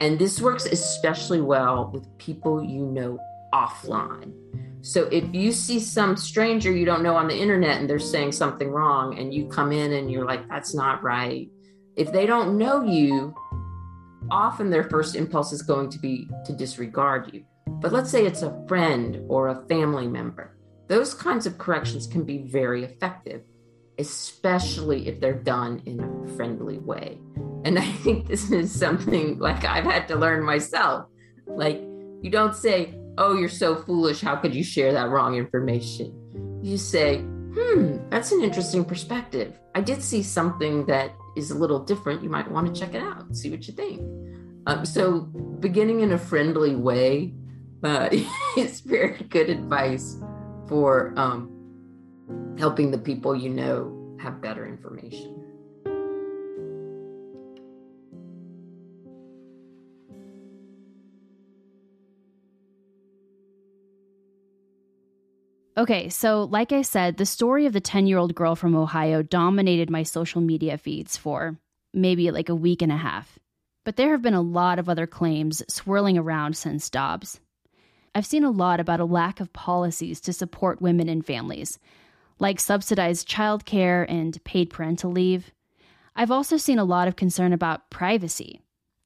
And 0.00 0.18
this 0.18 0.40
works 0.40 0.64
especially 0.64 1.42
well 1.42 1.90
with 1.92 2.06
people 2.16 2.64
you 2.64 2.86
know 2.86 3.18
offline. 3.52 4.32
So 4.82 5.02
if 5.12 5.24
you 5.34 5.52
see 5.52 5.78
some 5.78 6.16
stranger 6.16 6.72
you 6.72 6.86
don't 6.86 7.02
know 7.02 7.16
on 7.16 7.28
the 7.28 7.36
internet 7.36 7.78
and 7.78 7.90
they're 7.90 7.98
saying 7.98 8.32
something 8.32 8.70
wrong 8.70 9.18
and 9.18 9.34
you 9.34 9.46
come 9.46 9.72
in 9.72 9.92
and 9.92 10.10
you're 10.10 10.24
like, 10.24 10.48
that's 10.48 10.74
not 10.74 11.02
right. 11.02 11.50
If 11.96 12.12
they 12.12 12.24
don't 12.24 12.56
know 12.56 12.82
you, 12.82 13.34
often 14.30 14.70
their 14.70 14.84
first 14.84 15.14
impulse 15.14 15.52
is 15.52 15.62
going 15.62 15.90
to 15.90 15.98
be 15.98 16.28
to 16.44 16.52
disregard 16.52 17.32
you. 17.32 17.44
But 17.66 17.92
let's 17.92 18.10
say 18.10 18.26
it's 18.26 18.42
a 18.42 18.64
friend 18.68 19.24
or 19.28 19.48
a 19.48 19.66
family 19.66 20.06
member. 20.06 20.56
Those 20.88 21.14
kinds 21.14 21.46
of 21.46 21.56
corrections 21.56 22.06
can 22.06 22.24
be 22.24 22.38
very 22.38 22.84
effective, 22.84 23.42
especially 23.98 25.08
if 25.08 25.20
they're 25.20 25.34
done 25.34 25.82
in 25.86 26.00
a 26.00 26.36
friendly 26.36 26.78
way. 26.78 27.18
And 27.64 27.78
I 27.78 27.92
think 28.02 28.26
this 28.26 28.50
is 28.50 28.72
something 28.72 29.38
like 29.38 29.64
I've 29.64 29.84
had 29.84 30.08
to 30.08 30.16
learn 30.16 30.42
myself. 30.42 31.06
Like, 31.46 31.80
you 32.22 32.30
don't 32.30 32.54
say, 32.54 32.94
Oh, 33.18 33.36
you're 33.36 33.48
so 33.48 33.76
foolish. 33.76 34.20
How 34.20 34.36
could 34.36 34.54
you 34.54 34.64
share 34.64 34.92
that 34.92 35.10
wrong 35.10 35.34
information? 35.36 36.60
You 36.62 36.78
say, 36.78 37.18
Hmm, 37.18 37.98
that's 38.10 38.32
an 38.32 38.42
interesting 38.42 38.84
perspective. 38.84 39.58
I 39.74 39.80
did 39.80 40.02
see 40.02 40.22
something 40.22 40.86
that 40.86 41.12
is 41.36 41.50
a 41.50 41.54
little 41.54 41.78
different. 41.78 42.22
You 42.22 42.30
might 42.30 42.50
want 42.50 42.72
to 42.72 42.80
check 42.80 42.94
it 42.94 43.02
out, 43.02 43.34
see 43.36 43.50
what 43.50 43.66
you 43.66 43.74
think. 43.74 44.00
Um, 44.66 44.84
so, 44.84 45.20
beginning 45.20 46.00
in 46.00 46.12
a 46.12 46.18
friendly 46.18 46.76
way 46.76 47.34
uh, 47.82 48.08
is 48.56 48.80
very 48.80 49.18
good 49.28 49.48
advice 49.48 50.16
for 50.68 51.12
um, 51.16 52.54
helping 52.58 52.90
the 52.90 52.98
people 52.98 53.34
you 53.34 53.48
know 53.48 54.16
have 54.20 54.40
better 54.40 54.66
information. 54.66 55.39
Okay, 65.80 66.10
so 66.10 66.44
like 66.44 66.72
I 66.72 66.82
said, 66.82 67.16
the 67.16 67.24
story 67.24 67.64
of 67.64 67.72
the 67.72 67.80
10 67.80 68.06
year 68.06 68.18
old 68.18 68.34
girl 68.34 68.54
from 68.54 68.76
Ohio 68.76 69.22
dominated 69.22 69.88
my 69.88 70.02
social 70.02 70.42
media 70.42 70.76
feeds 70.76 71.16
for 71.16 71.56
maybe 71.94 72.30
like 72.30 72.50
a 72.50 72.54
week 72.54 72.82
and 72.82 72.92
a 72.92 72.98
half. 72.98 73.38
But 73.86 73.96
there 73.96 74.10
have 74.10 74.20
been 74.20 74.34
a 74.34 74.42
lot 74.42 74.78
of 74.78 74.90
other 74.90 75.06
claims 75.06 75.62
swirling 75.72 76.18
around 76.18 76.54
since 76.54 76.90
Dobbs. 76.90 77.40
I've 78.14 78.26
seen 78.26 78.44
a 78.44 78.50
lot 78.50 78.78
about 78.78 79.00
a 79.00 79.06
lack 79.06 79.40
of 79.40 79.54
policies 79.54 80.20
to 80.20 80.34
support 80.34 80.82
women 80.82 81.08
and 81.08 81.24
families, 81.24 81.78
like 82.38 82.60
subsidized 82.60 83.26
childcare 83.26 84.04
and 84.06 84.44
paid 84.44 84.68
parental 84.68 85.10
leave. 85.10 85.50
I've 86.14 86.30
also 86.30 86.58
seen 86.58 86.78
a 86.78 86.84
lot 86.84 87.08
of 87.08 87.16
concern 87.16 87.54
about 87.54 87.88
privacy. 87.88 88.60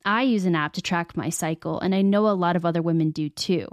I 0.04 0.22
use 0.22 0.44
an 0.44 0.56
app 0.56 0.72
to 0.72 0.82
track 0.82 1.16
my 1.16 1.28
cycle, 1.28 1.78
and 1.78 1.94
I 1.94 2.02
know 2.02 2.26
a 2.26 2.34
lot 2.34 2.56
of 2.56 2.66
other 2.66 2.82
women 2.82 3.12
do 3.12 3.28
too. 3.28 3.68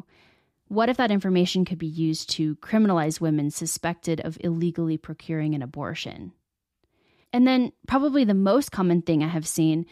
What 0.71 0.87
if 0.87 0.95
that 0.95 1.11
information 1.11 1.65
could 1.65 1.79
be 1.79 1.85
used 1.85 2.29
to 2.29 2.55
criminalize 2.55 3.19
women 3.19 3.51
suspected 3.51 4.21
of 4.21 4.37
illegally 4.39 4.97
procuring 4.97 5.53
an 5.53 5.61
abortion? 5.61 6.31
And 7.33 7.45
then, 7.45 7.73
probably 7.89 8.23
the 8.23 8.33
most 8.33 8.71
common 8.71 9.01
thing 9.01 9.21
I 9.21 9.27
have 9.27 9.45
seen 9.45 9.85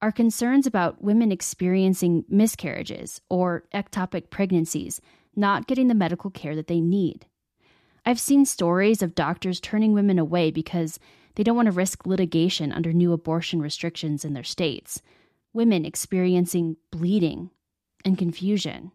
are 0.00 0.12
concerns 0.12 0.68
about 0.68 1.02
women 1.02 1.32
experiencing 1.32 2.24
miscarriages 2.28 3.20
or 3.28 3.64
ectopic 3.74 4.30
pregnancies 4.30 5.00
not 5.34 5.66
getting 5.66 5.88
the 5.88 5.96
medical 5.96 6.30
care 6.30 6.54
that 6.54 6.68
they 6.68 6.80
need. 6.80 7.26
I've 8.06 8.20
seen 8.20 8.44
stories 8.44 9.02
of 9.02 9.16
doctors 9.16 9.58
turning 9.58 9.94
women 9.94 10.20
away 10.20 10.52
because 10.52 11.00
they 11.34 11.42
don't 11.42 11.56
want 11.56 11.66
to 11.66 11.72
risk 11.72 12.06
litigation 12.06 12.70
under 12.70 12.92
new 12.92 13.12
abortion 13.12 13.60
restrictions 13.60 14.24
in 14.24 14.34
their 14.34 14.44
states, 14.44 15.02
women 15.52 15.84
experiencing 15.84 16.76
bleeding 16.92 17.50
and 18.04 18.16
confusion. 18.16 18.92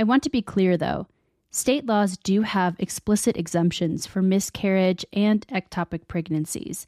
I 0.00 0.04
want 0.04 0.22
to 0.22 0.30
be 0.30 0.40
clear 0.40 0.78
though 0.78 1.08
state 1.50 1.84
laws 1.84 2.16
do 2.16 2.40
have 2.40 2.74
explicit 2.78 3.36
exemptions 3.36 4.06
for 4.06 4.22
miscarriage 4.22 5.04
and 5.12 5.46
ectopic 5.48 6.08
pregnancies, 6.08 6.86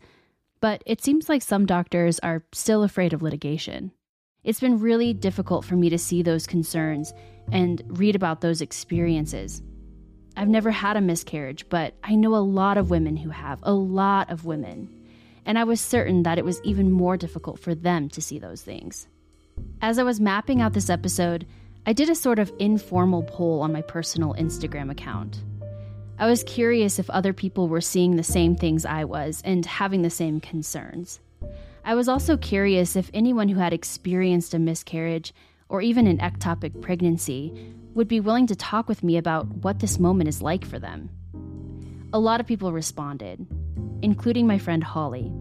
but 0.61 0.83
it 0.87 1.03
seems 1.03 1.29
like 1.29 1.43
some 1.43 1.67
doctors 1.67 2.19
are 2.21 2.43
still 2.53 2.83
afraid 2.83 3.13
of 3.13 3.21
litigation. 3.21 3.93
It's 4.45 4.61
been 4.61 4.81
really 4.81 5.13
difficult 5.13 5.67
for 5.67 5.77
me 5.77 5.91
to 5.91 5.99
see 5.99 6.23
those 6.23 6.47
concerns 6.47 7.13
and 7.51 7.83
read 7.87 8.17
about 8.17 8.41
those 8.41 8.63
experiences. 8.63 9.61
I've 10.35 10.49
never 10.49 10.71
had 10.71 10.97
a 10.97 11.03
miscarriage, 11.03 11.69
but 11.69 11.95
I 12.03 12.15
know 12.15 12.35
a 12.35 12.37
lot 12.37 12.79
of 12.79 12.89
women 12.89 13.19
who 13.19 13.29
have, 13.29 13.61
a 13.63 13.75
lot 13.75 14.31
of 14.31 14.47
women. 14.47 14.89
And 15.45 15.59
I 15.59 15.65
was 15.65 15.83
certain 15.83 16.23
that 16.23 16.39
it 16.39 16.47
was 16.47 16.63
even 16.65 16.91
more 16.91 17.19
difficult 17.19 17.59
for 17.59 17.75
them 17.75 18.09
to 18.09 18.23
see 18.23 18.39
those 18.39 18.63
things. 18.63 19.07
As 19.83 19.99
I 19.99 20.03
was 20.03 20.19
mapping 20.19 20.63
out 20.63 20.73
this 20.73 20.89
episode, 20.89 21.47
I 21.85 21.93
did 21.93 22.09
a 22.09 22.15
sort 22.15 22.39
of 22.39 22.53
informal 22.61 23.25
poll 23.25 23.61
on 23.61 23.73
my 23.73 23.83
personal 23.83 24.35
Instagram 24.35 24.89
account. 24.89 25.43
I 26.17 26.27
was 26.27 26.45
curious 26.45 27.01
if 27.01 27.11
other 27.11 27.33
people 27.33 27.67
were 27.67 27.81
seeing 27.81 28.15
the 28.15 28.23
same 28.23 28.55
things 28.55 28.87
I 28.87 29.03
was 29.03 29.43
and 29.45 29.67
having 29.67 30.03
the 30.03 30.11
same 30.11 30.39
concerns. 30.39 31.19
I 31.85 31.97
was 31.97 32.09
also 32.09 32.37
curious 32.37 32.95
if 32.95 33.11
anyone 33.13 33.49
who 33.49 33.59
had 33.59 33.73
experienced 33.73 34.55
a 34.55 34.61
miscarriage 34.61 35.35
or 35.69 35.83
even 35.83 36.07
an 36.07 36.19
ectopic 36.19 36.81
pregnancy 36.81 37.53
would 37.95 38.07
be 38.07 38.21
willing 38.21 38.47
to 38.47 38.55
talk 38.55 38.89
with 38.89 39.03
me 39.03 39.17
about 39.17 39.49
what 39.49 39.81
this 39.81 39.99
moment 39.99 40.29
is 40.29 40.41
like 40.41 40.65
for 40.65 40.79
them. 40.79 41.11
A 42.13 42.21
lot 42.21 42.39
of 42.39 42.47
people 42.47 42.71
responded, 42.71 43.45
including 44.03 44.47
my 44.47 44.59
friend 44.59 44.85
Holly. 44.85 45.33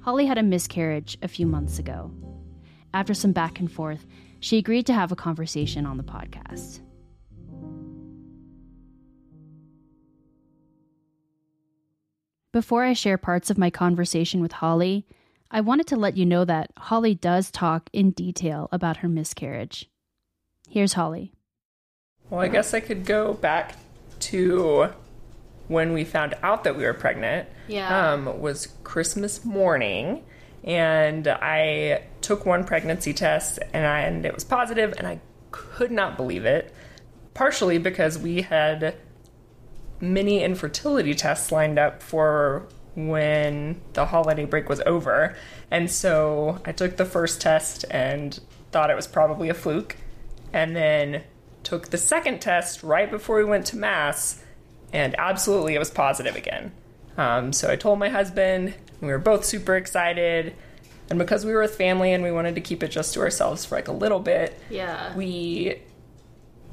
Holly 0.00 0.24
had 0.24 0.38
a 0.38 0.42
miscarriage 0.42 1.18
a 1.20 1.28
few 1.28 1.46
months 1.46 1.78
ago. 1.78 2.10
After 2.94 3.12
some 3.12 3.32
back 3.32 3.60
and 3.60 3.70
forth, 3.70 4.06
she 4.40 4.58
agreed 4.58 4.86
to 4.86 4.92
have 4.92 5.12
a 5.12 5.16
conversation 5.16 5.86
on 5.86 5.96
the 5.96 6.02
podcast. 6.02 6.80
Before 12.52 12.82
I 12.82 12.94
share 12.94 13.16
parts 13.16 13.48
of 13.50 13.58
my 13.58 13.70
conversation 13.70 14.40
with 14.40 14.52
Holly, 14.52 15.06
I 15.52 15.60
wanted 15.60 15.86
to 15.88 15.96
let 15.96 16.16
you 16.16 16.26
know 16.26 16.44
that 16.44 16.72
Holly 16.76 17.14
does 17.14 17.50
talk 17.50 17.88
in 17.92 18.10
detail 18.10 18.68
about 18.72 18.98
her 18.98 19.08
miscarriage. 19.08 19.88
Here's 20.68 20.94
Holly. 20.94 21.32
Well, 22.28 22.40
I 22.40 22.48
guess 22.48 22.74
I 22.74 22.80
could 22.80 23.04
go 23.04 23.34
back 23.34 23.76
to 24.20 24.90
when 25.68 25.92
we 25.92 26.04
found 26.04 26.34
out 26.42 26.64
that 26.64 26.76
we 26.76 26.84
were 26.84 26.94
pregnant. 26.94 27.48
Yeah. 27.68 28.12
Um, 28.12 28.40
was 28.40 28.68
Christmas 28.82 29.44
morning 29.44 30.24
and 30.64 31.26
I 31.26 32.04
took 32.20 32.44
one 32.46 32.64
pregnancy 32.64 33.12
test 33.12 33.58
and, 33.72 33.86
I, 33.86 34.00
and 34.00 34.24
it 34.26 34.34
was 34.34 34.44
positive, 34.44 34.94
and 34.98 35.06
I 35.06 35.20
could 35.50 35.90
not 35.90 36.16
believe 36.16 36.44
it. 36.44 36.74
Partially 37.34 37.78
because 37.78 38.18
we 38.18 38.42
had 38.42 38.96
many 40.00 40.42
infertility 40.42 41.14
tests 41.14 41.52
lined 41.52 41.78
up 41.78 42.02
for 42.02 42.66
when 42.94 43.80
the 43.92 44.06
holiday 44.06 44.44
break 44.44 44.68
was 44.68 44.80
over. 44.86 45.36
And 45.70 45.90
so 45.90 46.60
I 46.64 46.72
took 46.72 46.96
the 46.96 47.04
first 47.04 47.40
test 47.40 47.84
and 47.90 48.38
thought 48.72 48.90
it 48.90 48.96
was 48.96 49.06
probably 49.06 49.48
a 49.48 49.54
fluke. 49.54 49.96
And 50.52 50.74
then 50.74 51.22
took 51.62 51.90
the 51.90 51.98
second 51.98 52.40
test 52.40 52.82
right 52.82 53.10
before 53.10 53.36
we 53.36 53.44
went 53.44 53.66
to 53.66 53.76
Mass, 53.76 54.42
and 54.92 55.14
absolutely 55.18 55.74
it 55.74 55.78
was 55.78 55.90
positive 55.90 56.34
again. 56.34 56.72
Um, 57.16 57.52
so 57.52 57.70
I 57.70 57.76
told 57.76 57.98
my 57.98 58.08
husband, 58.08 58.74
we 59.00 59.08
were 59.08 59.18
both 59.18 59.44
super 59.44 59.76
excited. 59.76 60.54
And 61.08 61.18
because 61.18 61.44
we 61.44 61.52
were 61.52 61.60
with 61.62 61.74
family 61.76 62.12
and 62.12 62.22
we 62.22 62.30
wanted 62.30 62.54
to 62.54 62.60
keep 62.60 62.82
it 62.82 62.88
just 62.88 63.14
to 63.14 63.20
ourselves 63.20 63.64
for 63.64 63.74
like 63.74 63.88
a 63.88 63.92
little 63.92 64.20
bit, 64.20 64.58
Yeah. 64.70 65.14
we 65.16 65.80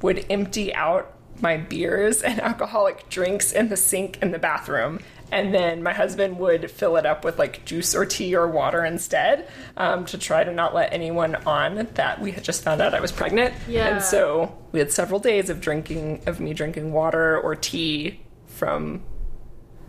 would 0.00 0.24
empty 0.30 0.72
out 0.74 1.14
my 1.40 1.56
beers 1.56 2.22
and 2.22 2.40
alcoholic 2.50 3.08
drinks 3.08 3.52
in 3.52 3.68
the 3.68 3.76
sink 3.76 4.18
in 4.22 4.30
the 4.30 4.38
bathroom. 4.38 5.00
And 5.30 5.52
then 5.52 5.82
my 5.82 5.92
husband 5.92 6.38
would 6.38 6.70
fill 6.70 6.96
it 6.96 7.04
up 7.04 7.22
with 7.24 7.38
like 7.38 7.64
juice 7.66 7.94
or 7.94 8.06
tea 8.06 8.34
or 8.34 8.46
water 8.48 8.82
instead 8.84 9.46
um, 9.76 10.06
to 10.06 10.16
try 10.18 10.42
to 10.42 10.52
not 10.52 10.74
let 10.74 10.92
anyone 10.92 11.34
on 11.44 11.86
that 11.94 12.20
we 12.20 12.30
had 12.32 12.42
just 12.44 12.62
found 12.62 12.80
out 12.80 12.94
I 12.94 13.00
was 13.00 13.12
pregnant. 13.12 13.52
Yeah. 13.68 13.88
And 13.88 14.02
so 14.02 14.56
we 14.72 14.78
had 14.78 14.90
several 14.90 15.20
days 15.20 15.50
of 15.50 15.60
drinking, 15.60 16.22
of 16.26 16.40
me 16.40 16.54
drinking 16.54 16.92
water 16.92 17.38
or 17.40 17.54
tea 17.56 18.20
from 18.46 19.02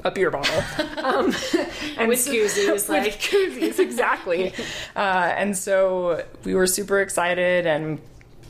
a 0.03 0.11
beer 0.11 0.31
bottle. 0.31 0.63
um, 1.03 1.25
and 1.97 2.07
With 2.07 2.19
koozies, 2.19 2.89
with 2.89 3.19
koozies, 3.19 3.79
exactly. 3.79 4.53
uh, 4.95 5.33
and 5.35 5.57
so 5.57 6.23
we 6.43 6.55
were 6.55 6.67
super 6.67 6.99
excited 6.99 7.65
and 7.65 7.99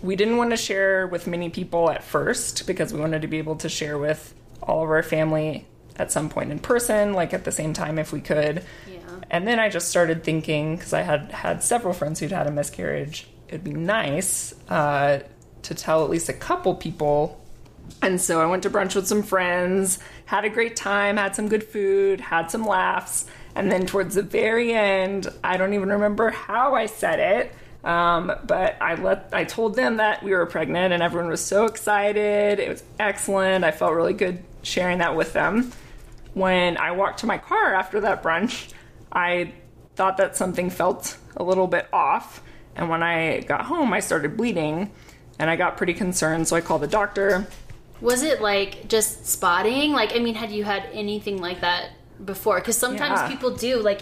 we 0.01 0.15
didn't 0.15 0.37
want 0.37 0.51
to 0.51 0.57
share 0.57 1.07
with 1.07 1.27
many 1.27 1.49
people 1.49 1.89
at 1.89 2.03
first 2.03 2.65
because 2.65 2.93
we 2.93 2.99
wanted 2.99 3.21
to 3.21 3.27
be 3.27 3.37
able 3.37 3.57
to 3.57 3.69
share 3.69 3.97
with 3.97 4.33
all 4.63 4.83
of 4.83 4.89
our 4.89 5.03
family 5.03 5.65
at 5.97 6.11
some 6.11 6.29
point 6.29 6.51
in 6.51 6.59
person, 6.59 7.13
like 7.13 7.33
at 7.33 7.43
the 7.43 7.51
same 7.51 7.73
time 7.73 7.99
if 7.99 8.13
we 8.13 8.21
could. 8.21 8.63
Yeah. 8.89 8.99
And 9.29 9.47
then 9.47 9.59
I 9.59 9.69
just 9.69 9.89
started 9.89 10.23
thinking 10.23 10.77
because 10.77 10.93
I 10.93 11.01
had 11.01 11.31
had 11.31 11.61
several 11.63 11.93
friends 11.93 12.19
who'd 12.19 12.31
had 12.31 12.47
a 12.47 12.51
miscarriage. 12.51 13.27
It'd 13.49 13.63
be 13.63 13.73
nice 13.73 14.53
uh, 14.69 15.19
to 15.63 15.75
tell 15.75 16.03
at 16.03 16.09
least 16.09 16.29
a 16.29 16.33
couple 16.33 16.75
people. 16.75 17.41
And 18.01 18.19
so 18.19 18.41
I 18.41 18.45
went 18.45 18.63
to 18.63 18.69
brunch 18.69 18.95
with 18.95 19.07
some 19.07 19.23
friends, 19.23 19.99
had 20.25 20.45
a 20.45 20.49
great 20.49 20.75
time, 20.75 21.17
had 21.17 21.35
some 21.35 21.47
good 21.47 21.63
food, 21.63 22.21
had 22.21 22.49
some 22.51 22.65
laughs. 22.65 23.25
And 23.55 23.71
then 23.71 23.85
towards 23.85 24.15
the 24.15 24.21
very 24.21 24.73
end, 24.73 25.27
I 25.43 25.57
don't 25.57 25.73
even 25.73 25.89
remember 25.89 26.29
how 26.29 26.75
I 26.75 26.85
said 26.85 27.19
it. 27.19 27.53
Um, 27.83 28.31
but 28.45 28.75
I 28.81 28.95
let 28.95 29.29
I 29.31 29.45
told 29.45 29.75
them 29.75 29.97
that 29.97 30.21
we 30.21 30.31
were 30.31 30.45
pregnant, 30.45 30.93
and 30.93 31.01
everyone 31.01 31.29
was 31.29 31.43
so 31.43 31.65
excited. 31.65 32.59
It 32.59 32.67
was 32.67 32.83
excellent. 32.99 33.63
I 33.63 33.71
felt 33.71 33.93
really 33.93 34.13
good 34.13 34.43
sharing 34.63 34.97
that 34.97 35.15
with 35.15 35.31
them. 35.33 35.71
When 36.33 36.77
I 36.77 36.91
walked 36.91 37.19
to 37.19 37.25
my 37.25 37.37
car 37.37 37.73
after 37.73 38.01
that 38.01 38.21
brunch, 38.21 38.73
I 39.11 39.53
thought 39.95 40.17
that 40.17 40.35
something 40.35 40.69
felt 40.69 41.17
a 41.37 41.43
little 41.43 41.67
bit 41.67 41.87
off. 41.93 42.41
And 42.75 42.89
when 42.89 43.01
I 43.01 43.39
got 43.41 43.65
home, 43.65 43.93
I 43.93 44.01
started 44.01 44.35
bleeding, 44.37 44.91
and 45.39 45.49
I 45.49 45.55
got 45.55 45.77
pretty 45.77 45.93
concerned. 45.93 46.47
So 46.47 46.55
I 46.55 46.61
called 46.61 46.81
the 46.81 46.87
doctor. 46.87 47.47
Was 48.01 48.23
it 48.23 48.41
like 48.41 48.87
just 48.87 49.25
spotting? 49.27 49.91
Like, 49.91 50.15
I 50.15 50.19
mean, 50.19 50.35
had 50.35 50.51
you 50.51 50.63
had 50.63 50.83
anything 50.93 51.39
like 51.41 51.61
that 51.61 51.89
before? 52.23 52.59
Because 52.59 52.77
sometimes 52.77 53.19
Yeah. 53.19 53.27
people 53.29 53.51
do 53.55 53.79
like 53.81 54.01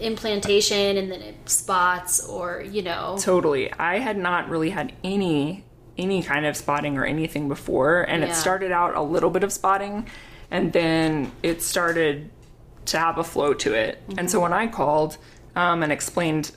implantation 0.00 0.96
and 0.96 1.10
then 1.10 1.22
it 1.22 1.34
spots, 1.48 2.26
or 2.26 2.62
you 2.62 2.82
know, 2.82 3.16
Totally. 3.20 3.72
I 3.72 3.98
had 3.98 4.16
not 4.16 4.48
really 4.48 4.70
had 4.70 4.92
any 5.04 5.64
any 5.98 6.22
kind 6.22 6.44
of 6.44 6.54
spotting 6.54 6.98
or 6.98 7.06
anything 7.06 7.48
before, 7.48 8.02
and 8.02 8.22
Yeah. 8.22 8.28
it 8.28 8.34
started 8.34 8.70
out 8.70 8.94
a 8.94 9.00
little 9.00 9.30
bit 9.30 9.42
of 9.42 9.50
spotting, 9.50 10.06
and 10.50 10.70
then 10.74 11.32
it 11.42 11.62
started 11.62 12.28
to 12.86 12.98
have 12.98 13.16
a 13.16 13.24
flow 13.24 13.54
to 13.54 13.72
it. 13.72 14.02
And 14.18 14.30
so 14.30 14.38
when 14.40 14.52
I 14.52 14.66
called 14.66 15.16
um, 15.56 15.82
and 15.82 15.90
explained 15.90 16.52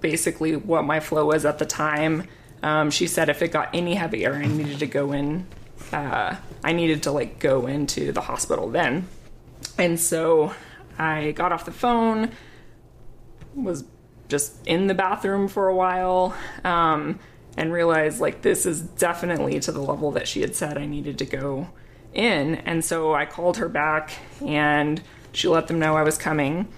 basically 0.00 0.56
what 0.56 0.84
my 0.84 0.98
flow 0.98 1.26
was 1.26 1.44
at 1.44 1.58
the 1.58 1.66
time, 1.66 2.24
um, 2.62 2.90
she 2.90 3.06
said 3.06 3.28
if 3.28 3.42
it 3.42 3.48
got 3.52 3.68
any 3.74 3.94
heavier, 3.96 4.32
I 4.34 4.46
needed 4.46 4.78
to 4.78 4.86
go 4.86 5.12
in. 5.12 5.46
Uh, 5.92 6.36
I 6.62 6.72
needed 6.72 7.04
to 7.04 7.12
like 7.12 7.38
go 7.38 7.66
into 7.66 8.12
the 8.12 8.20
hospital 8.20 8.68
then, 8.68 9.08
and 9.78 9.98
so 9.98 10.54
I 10.98 11.32
got 11.32 11.52
off 11.52 11.64
the 11.64 11.72
phone 11.72 12.30
was 13.54 13.84
just 14.28 14.66
in 14.66 14.86
the 14.86 14.94
bathroom 14.94 15.48
for 15.48 15.68
a 15.68 15.74
while 15.74 16.34
um, 16.64 17.18
and 17.56 17.72
realized 17.72 18.20
like 18.20 18.42
this 18.42 18.66
is 18.66 18.80
definitely 18.80 19.58
to 19.60 19.72
the 19.72 19.80
level 19.80 20.12
that 20.12 20.28
she 20.28 20.40
had 20.40 20.54
said 20.54 20.76
I 20.76 20.86
needed 20.86 21.18
to 21.18 21.24
go 21.24 21.68
in. 22.12 22.56
And 22.56 22.84
so 22.84 23.14
I 23.14 23.26
called 23.26 23.56
her 23.56 23.68
back 23.68 24.12
and 24.44 25.02
she 25.32 25.48
let 25.48 25.68
them 25.68 25.78
know 25.78 25.96
I 25.96 26.02
was 26.02 26.18
coming. 26.18 26.68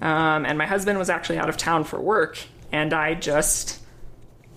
Um, 0.00 0.44
and 0.44 0.58
my 0.58 0.66
husband 0.66 0.98
was 0.98 1.08
actually 1.08 1.38
out 1.38 1.48
of 1.48 1.56
town 1.56 1.84
for 1.84 2.00
work. 2.00 2.38
And 2.72 2.92
I 2.92 3.14
just 3.14 3.80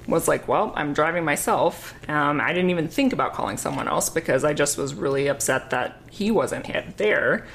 was 0.09 0.27
like, 0.27 0.47
well, 0.47 0.73
I'm 0.75 0.93
driving 0.93 1.23
myself. 1.23 1.93
Um, 2.09 2.41
I 2.41 2.53
didn't 2.53 2.69
even 2.69 2.87
think 2.87 3.13
about 3.13 3.33
calling 3.33 3.57
someone 3.57 3.87
else 3.87 4.09
because 4.09 4.43
I 4.43 4.53
just 4.53 4.77
was 4.77 4.93
really 4.93 5.27
upset 5.27 5.69
that 5.69 6.01
he 6.09 6.31
wasn't 6.31 6.65
hit 6.65 6.97
there 6.97 7.47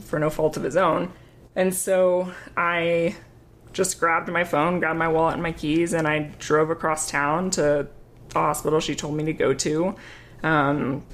for 0.00 0.18
no 0.18 0.30
fault 0.30 0.56
of 0.56 0.62
his 0.62 0.76
own. 0.76 1.12
And 1.56 1.74
so 1.74 2.32
I 2.56 3.16
just 3.72 3.98
grabbed 3.98 4.28
my 4.28 4.44
phone, 4.44 4.78
grabbed 4.80 4.98
my 4.98 5.08
wallet 5.08 5.34
and 5.34 5.42
my 5.42 5.52
keys, 5.52 5.92
and 5.92 6.06
I 6.06 6.32
drove 6.38 6.70
across 6.70 7.10
town 7.10 7.50
to 7.50 7.88
the 8.28 8.38
hospital 8.38 8.80
she 8.80 8.94
told 8.94 9.16
me 9.16 9.24
to 9.24 9.32
go 9.32 9.54
to. 9.54 9.94
Um, 10.42 11.04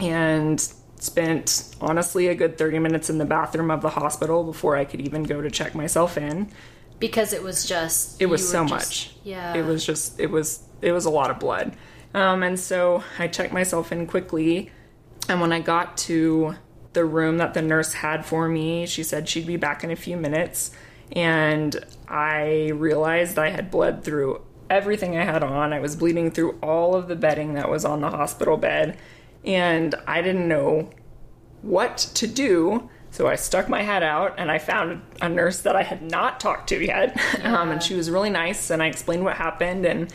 and 0.00 0.60
spent 1.00 1.74
honestly 1.80 2.28
a 2.28 2.34
good 2.34 2.58
30 2.58 2.78
minutes 2.78 3.10
in 3.10 3.18
the 3.18 3.24
bathroom 3.24 3.70
of 3.70 3.82
the 3.82 3.90
hospital 3.90 4.44
before 4.44 4.76
I 4.76 4.84
could 4.84 5.00
even 5.00 5.22
go 5.22 5.40
to 5.40 5.50
check 5.50 5.74
myself 5.74 6.16
in. 6.16 6.50
Because 7.00 7.32
it 7.32 7.42
was 7.42 7.64
just 7.66 8.20
It 8.20 8.26
was 8.26 8.48
so 8.48 8.66
just- 8.66 8.70
much. 8.72 9.10
Yeah, 9.24 9.54
It 9.54 9.64
was 9.64 9.84
just 9.84 10.18
it 10.20 10.30
was 10.30 10.60
it 10.82 10.92
was 10.92 11.04
a 11.04 11.10
lot 11.10 11.30
of 11.30 11.38
blood. 11.38 11.74
Um, 12.14 12.42
and 12.42 12.58
so 12.58 13.02
I 13.18 13.26
checked 13.28 13.52
myself 13.52 13.92
in 13.92 14.06
quickly, 14.06 14.70
and 15.28 15.40
when 15.40 15.52
I 15.52 15.60
got 15.60 15.96
to 15.98 16.54
the 16.94 17.04
room 17.04 17.36
that 17.38 17.52
the 17.54 17.60
nurse 17.62 17.92
had 17.94 18.24
for 18.24 18.48
me, 18.48 18.86
she 18.86 19.02
said 19.02 19.28
she'd 19.28 19.46
be 19.46 19.56
back 19.56 19.84
in 19.84 19.90
a 19.90 19.96
few 19.96 20.16
minutes, 20.16 20.70
and 21.12 21.84
I 22.08 22.70
realized 22.74 23.38
I 23.38 23.50
had 23.50 23.70
bled 23.70 24.04
through 24.04 24.40
everything 24.70 25.16
I 25.18 25.24
had 25.24 25.42
on. 25.42 25.72
I 25.72 25.80
was 25.80 25.96
bleeding 25.96 26.30
through 26.30 26.58
all 26.62 26.94
of 26.94 27.08
the 27.08 27.16
bedding 27.16 27.54
that 27.54 27.68
was 27.70 27.84
on 27.84 28.00
the 28.00 28.10
hospital 28.10 28.56
bed, 28.56 28.96
and 29.44 29.94
I 30.06 30.22
didn't 30.22 30.48
know 30.48 30.90
what 31.62 31.98
to 32.14 32.26
do. 32.26 32.88
So 33.10 33.26
I 33.26 33.36
stuck 33.36 33.68
my 33.68 33.82
head 33.82 34.02
out 34.02 34.34
and 34.38 34.50
I 34.50 34.58
found 34.58 35.02
a 35.20 35.28
nurse 35.28 35.60
that 35.62 35.74
I 35.74 35.82
had 35.82 36.02
not 36.02 36.40
talked 36.40 36.68
to 36.70 36.84
yet. 36.84 37.18
Um, 37.42 37.70
and 37.70 37.82
she 37.82 37.94
was 37.94 38.10
really 38.10 38.30
nice. 38.30 38.70
And 38.70 38.82
I 38.82 38.86
explained 38.86 39.24
what 39.24 39.36
happened. 39.36 39.86
And 39.86 40.12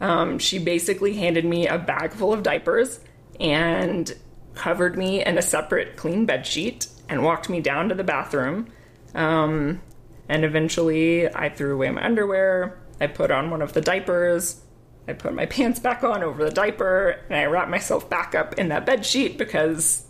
um, 0.00 0.38
she 0.38 0.58
basically 0.58 1.14
handed 1.14 1.44
me 1.44 1.66
a 1.66 1.78
bag 1.78 2.12
full 2.12 2.32
of 2.32 2.42
diapers 2.42 3.00
and 3.40 4.14
covered 4.54 4.96
me 4.96 5.24
in 5.24 5.36
a 5.36 5.42
separate 5.42 5.96
clean 5.96 6.26
bed 6.26 6.46
sheet 6.46 6.86
and 7.08 7.22
walked 7.22 7.48
me 7.48 7.60
down 7.60 7.88
to 7.88 7.94
the 7.94 8.04
bathroom. 8.04 8.68
Um, 9.14 9.80
and 10.28 10.44
eventually 10.44 11.32
I 11.32 11.48
threw 11.48 11.74
away 11.74 11.90
my 11.90 12.04
underwear. 12.04 12.78
I 13.00 13.06
put 13.06 13.30
on 13.30 13.50
one 13.50 13.62
of 13.62 13.72
the 13.72 13.80
diapers. 13.80 14.62
I 15.08 15.12
put 15.12 15.34
my 15.34 15.46
pants 15.46 15.80
back 15.80 16.04
on 16.04 16.22
over 16.22 16.44
the 16.44 16.50
diaper 16.50 17.20
and 17.28 17.38
I 17.38 17.44
wrapped 17.44 17.70
myself 17.70 18.08
back 18.08 18.34
up 18.34 18.54
in 18.54 18.68
that 18.68 18.86
bed 18.86 19.04
sheet 19.04 19.38
because 19.38 20.05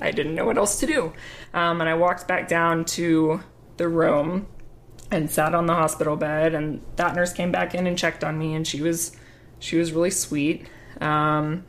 I 0.00 0.10
didn't 0.10 0.34
know 0.34 0.44
what 0.44 0.58
else 0.58 0.80
to 0.80 0.86
do. 0.86 1.12
Um, 1.54 1.80
and 1.80 1.88
I 1.88 1.94
walked 1.94 2.28
back 2.28 2.48
down 2.48 2.84
to 2.86 3.40
the 3.76 3.88
room 3.88 4.46
and 5.10 5.30
sat 5.30 5.54
on 5.54 5.66
the 5.66 5.74
hospital 5.74 6.16
bed 6.16 6.54
and 6.54 6.82
that 6.96 7.14
nurse 7.14 7.32
came 7.32 7.50
back 7.50 7.74
in 7.74 7.86
and 7.86 7.96
checked 7.96 8.22
on 8.22 8.38
me 8.38 8.54
and 8.54 8.66
she 8.66 8.82
was 8.82 9.16
she 9.58 9.76
was 9.76 9.92
really 9.92 10.10
sweet. 10.10 10.68
Um, 11.00 11.64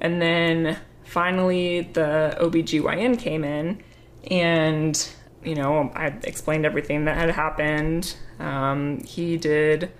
and 0.00 0.20
then 0.20 0.78
finally 1.04 1.82
the 1.82 2.36
OBGYN 2.40 3.18
came 3.18 3.44
in 3.44 3.82
and 4.30 5.08
you 5.44 5.54
know, 5.54 5.90
I 5.94 6.06
explained 6.24 6.66
everything 6.66 7.04
that 7.04 7.16
had 7.16 7.30
happened. 7.30 8.16
Um, 8.38 9.02
he 9.04 9.36
did 9.36 9.92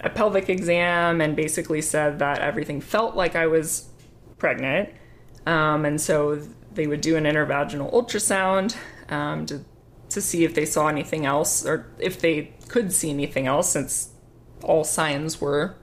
a 0.00 0.10
pelvic 0.10 0.48
exam 0.48 1.20
and 1.20 1.36
basically 1.36 1.80
said 1.80 2.18
that 2.18 2.40
everything 2.40 2.80
felt 2.80 3.14
like 3.14 3.36
I 3.36 3.46
was 3.46 3.88
pregnant. 4.38 4.90
Um, 5.46 5.84
and 5.84 6.00
so 6.00 6.42
they 6.74 6.86
would 6.86 7.00
do 7.00 7.16
an 7.16 7.24
intervaginal 7.24 7.92
ultrasound 7.92 8.76
um, 9.08 9.46
to 9.46 9.64
to 10.10 10.20
see 10.20 10.44
if 10.44 10.54
they 10.54 10.64
saw 10.64 10.88
anything 10.88 11.26
else 11.26 11.66
or 11.66 11.90
if 11.98 12.20
they 12.20 12.52
could 12.68 12.92
see 12.92 13.10
anything 13.10 13.46
else, 13.46 13.70
since 13.70 14.10
all 14.62 14.84
signs 14.84 15.40
were 15.40 15.76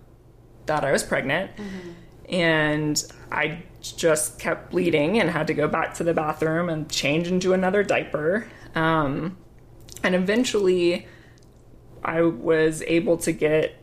that 0.67 0.83
I 0.83 0.91
was 0.91 1.03
pregnant. 1.03 1.51
And 2.29 3.03
I 3.31 3.63
just 3.81 4.39
kept 4.39 4.71
bleeding 4.71 5.19
and 5.19 5.29
had 5.29 5.47
to 5.47 5.53
go 5.53 5.67
back 5.67 5.95
to 5.95 6.03
the 6.03 6.13
bathroom 6.13 6.69
and 6.69 6.89
change 6.89 7.27
into 7.27 7.53
another 7.53 7.83
diaper. 7.83 8.47
Um, 8.73 9.37
and 10.03 10.15
eventually, 10.15 11.07
I 12.03 12.21
was 12.21 12.81
able 12.83 13.17
to 13.17 13.31
get 13.31 13.75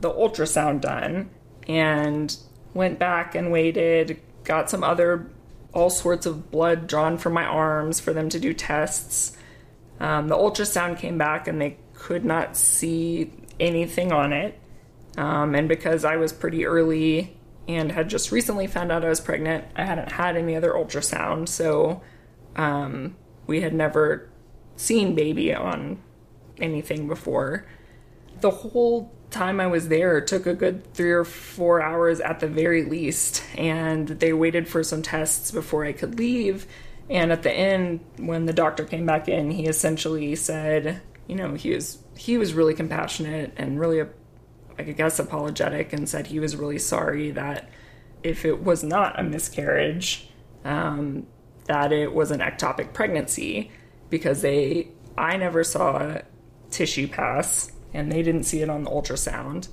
the 0.00 0.10
ultrasound 0.10 0.82
done 0.82 1.30
and 1.66 2.36
went 2.74 2.98
back 2.98 3.34
and 3.34 3.50
waited, 3.50 4.20
got 4.44 4.70
some 4.70 4.84
other 4.84 5.30
all 5.72 5.90
sorts 5.90 6.26
of 6.26 6.50
blood 6.50 6.86
drawn 6.86 7.18
from 7.18 7.32
my 7.32 7.44
arms 7.44 8.00
for 8.00 8.12
them 8.12 8.28
to 8.28 8.40
do 8.40 8.52
tests. 8.52 9.36
Um, 10.00 10.28
the 10.28 10.36
ultrasound 10.36 10.98
came 10.98 11.16
back 11.16 11.48
and 11.48 11.60
they 11.60 11.78
could 11.94 12.24
not 12.24 12.56
see 12.56 13.32
anything 13.58 14.12
on 14.12 14.32
it. 14.32 14.58
Um, 15.16 15.54
and 15.54 15.68
because 15.68 16.04
I 16.04 16.16
was 16.16 16.32
pretty 16.32 16.66
early 16.66 17.36
and 17.68 17.92
had 17.92 18.08
just 18.08 18.32
recently 18.32 18.66
found 18.66 18.90
out 18.90 19.04
I 19.04 19.08
was 19.08 19.20
pregnant, 19.20 19.64
I 19.76 19.84
hadn't 19.84 20.12
had 20.12 20.36
any 20.36 20.56
other 20.56 20.72
ultrasound. 20.72 21.48
So 21.48 22.02
um, 22.56 23.16
we 23.46 23.60
had 23.60 23.72
never 23.72 24.28
seen 24.76 25.14
baby 25.14 25.54
on 25.54 26.02
anything 26.58 27.08
before. 27.08 27.66
The 28.40 28.50
whole 28.50 29.12
time 29.32 29.60
I 29.60 29.66
was 29.66 29.88
there 29.88 30.20
took 30.20 30.46
a 30.46 30.54
good 30.54 30.94
three 30.94 31.10
or 31.10 31.24
four 31.24 31.82
hours 31.82 32.20
at 32.20 32.40
the 32.40 32.46
very 32.46 32.84
least, 32.84 33.42
and 33.56 34.06
they 34.06 34.32
waited 34.32 34.68
for 34.68 34.82
some 34.82 35.02
tests 35.02 35.50
before 35.50 35.84
I 35.84 35.92
could 35.92 36.18
leave. 36.18 36.66
And 37.10 37.32
at 37.32 37.42
the 37.42 37.52
end, 37.52 38.00
when 38.18 38.46
the 38.46 38.52
doctor 38.52 38.84
came 38.84 39.06
back 39.06 39.28
in, 39.28 39.50
he 39.50 39.66
essentially 39.66 40.34
said, 40.36 41.00
you 41.26 41.34
know, 41.34 41.54
he 41.54 41.74
was 41.74 41.98
he 42.16 42.38
was 42.38 42.54
really 42.54 42.74
compassionate 42.74 43.54
and 43.56 43.80
really, 43.80 44.06
I 44.78 44.82
guess, 44.82 45.18
apologetic, 45.18 45.92
and 45.92 46.08
said 46.08 46.26
he 46.26 46.38
was 46.38 46.56
really 46.56 46.78
sorry 46.78 47.32
that 47.32 47.68
if 48.22 48.44
it 48.44 48.62
was 48.62 48.84
not 48.84 49.18
a 49.18 49.22
miscarriage, 49.22 50.28
um, 50.64 51.26
that 51.66 51.92
it 51.92 52.12
was 52.12 52.30
an 52.30 52.40
ectopic 52.40 52.92
pregnancy. 52.92 53.70
Because 54.10 54.42
they 54.42 54.88
I 55.16 55.36
never 55.38 55.64
saw 55.64 56.18
tissue 56.70 57.08
pass 57.08 57.72
and 57.94 58.10
they 58.10 58.22
didn't 58.22 58.44
see 58.44 58.62
it 58.62 58.70
on 58.70 58.84
the 58.84 58.90
ultrasound. 58.90 59.68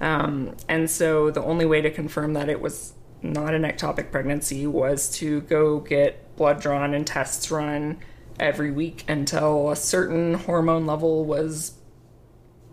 Um, 0.00 0.56
and 0.68 0.88
so 0.88 1.30
the 1.30 1.42
only 1.42 1.66
way 1.66 1.80
to 1.80 1.90
confirm 1.90 2.34
that 2.34 2.48
it 2.48 2.60
was 2.60 2.94
not 3.22 3.54
an 3.54 3.62
ectopic 3.62 4.10
pregnancy 4.10 4.66
was 4.66 5.10
to 5.18 5.40
go 5.42 5.80
get 5.80 6.36
blood 6.36 6.60
drawn 6.60 6.94
and 6.94 7.06
tests 7.06 7.50
run 7.50 7.98
every 8.38 8.70
week 8.70 9.04
until 9.08 9.70
a 9.70 9.76
certain 9.76 10.34
hormone 10.34 10.86
level 10.86 11.24
was 11.24 11.74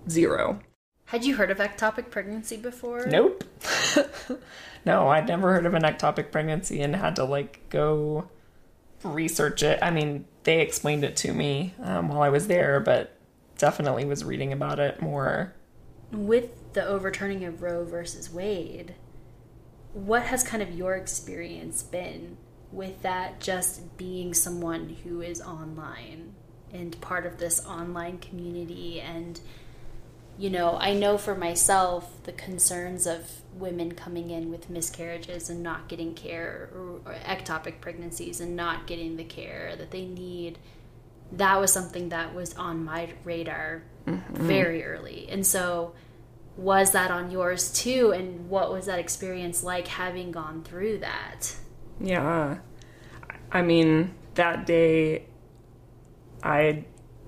zero. 0.10 0.60
Had 1.06 1.24
you 1.24 1.36
heard 1.36 1.52
of 1.52 1.58
ectopic 1.58 2.10
pregnancy 2.10 2.58
before? 2.58 3.06
Nope. 3.08 3.44
no, 4.86 5.08
I'd 5.10 5.28
never 5.28 5.54
heard 5.54 5.66
of 5.66 5.74
an 5.74 5.84
ectopic 5.84 6.32
pregnancy 6.32 6.82
and 6.82 6.96
had 6.96 7.16
to 7.18 7.24
like 7.24 7.70
go 7.70 8.28
research 9.04 9.64
it. 9.64 9.80
I 9.82 9.92
mean, 9.92 10.26
they 10.44 10.62
explained 10.62 11.04
it 11.04 11.16
to 11.18 11.34
me 11.34 11.74
um, 11.82 12.10
while 12.10 12.22
I 12.22 12.30
was 12.30 12.48
there, 12.48 12.80
but 12.80 13.15
definitely 13.58 14.06
was 14.06 14.24
reading 14.24 14.54
about 14.54 14.80
it 14.80 15.02
more. 15.02 15.54
With 16.12 16.74
the 16.74 16.86
overturning 16.86 17.44
of 17.46 17.62
Roe 17.62 17.84
versus 17.86 18.32
Wade, 18.32 18.96
what 19.94 20.24
has 20.24 20.44
kind 20.44 20.62
of 20.62 20.72
your 20.72 20.96
experience 20.96 21.82
been 21.82 22.38
with 22.72 23.02
that 23.02 23.40
just 23.40 23.98
being 23.98 24.34
someone 24.34 24.98
who 25.04 25.22
is 25.22 25.42
online 25.42 26.34
and 26.74 27.00
part 27.00 27.26
of 27.26 27.38
this 27.38 27.66
online 27.66 28.18
community 28.18 29.00
and 29.00 29.40
you 30.38 30.50
know, 30.50 30.78
I 30.78 30.94
know 30.94 31.18
for 31.18 31.34
myself 31.34 32.22
the 32.24 32.34
concerns 32.34 33.08
of 33.08 33.30
women 33.54 33.94
coming 33.94 34.32
in 34.32 34.52
with 34.52 34.70
miscarriages 34.70 35.50
and 35.50 35.64
not 35.64 35.88
getting 35.88 36.14
care 36.14 36.70
or, 36.74 37.00
ectopic 37.26 37.80
pregnancies 37.80 38.42
and 38.42 38.56
not 38.56 38.86
getting 38.86 39.16
the 39.16 39.24
care 39.24 39.76
that 39.78 39.92
they 39.92 40.06
need. 40.06 40.58
That 41.34 41.60
was 41.60 41.72
something 41.72 42.10
that 42.10 42.34
was 42.34 42.54
on 42.56 42.84
my 42.84 43.10
radar 43.24 43.84
mm-hmm. 44.06 44.48
very 44.48 44.84
early. 44.84 45.28
And 45.30 45.46
so, 45.46 45.94
was 46.58 46.92
that 46.92 47.12
on 47.12 47.32
yours 47.32 47.72
too? 47.72 48.12
And 48.12 48.50
what 48.50 48.72
was 48.72 48.86
that 48.86 49.00
experience 49.00 49.64
like 49.64 49.88
having 49.88 50.32
gone 50.32 50.64
through 50.64 51.00
that? 51.00 51.56
Yeah. 52.00 52.60
I 53.52 53.62
mean, 53.62 54.14
that 54.36 54.66
day, 54.66 55.26
I 56.44 56.86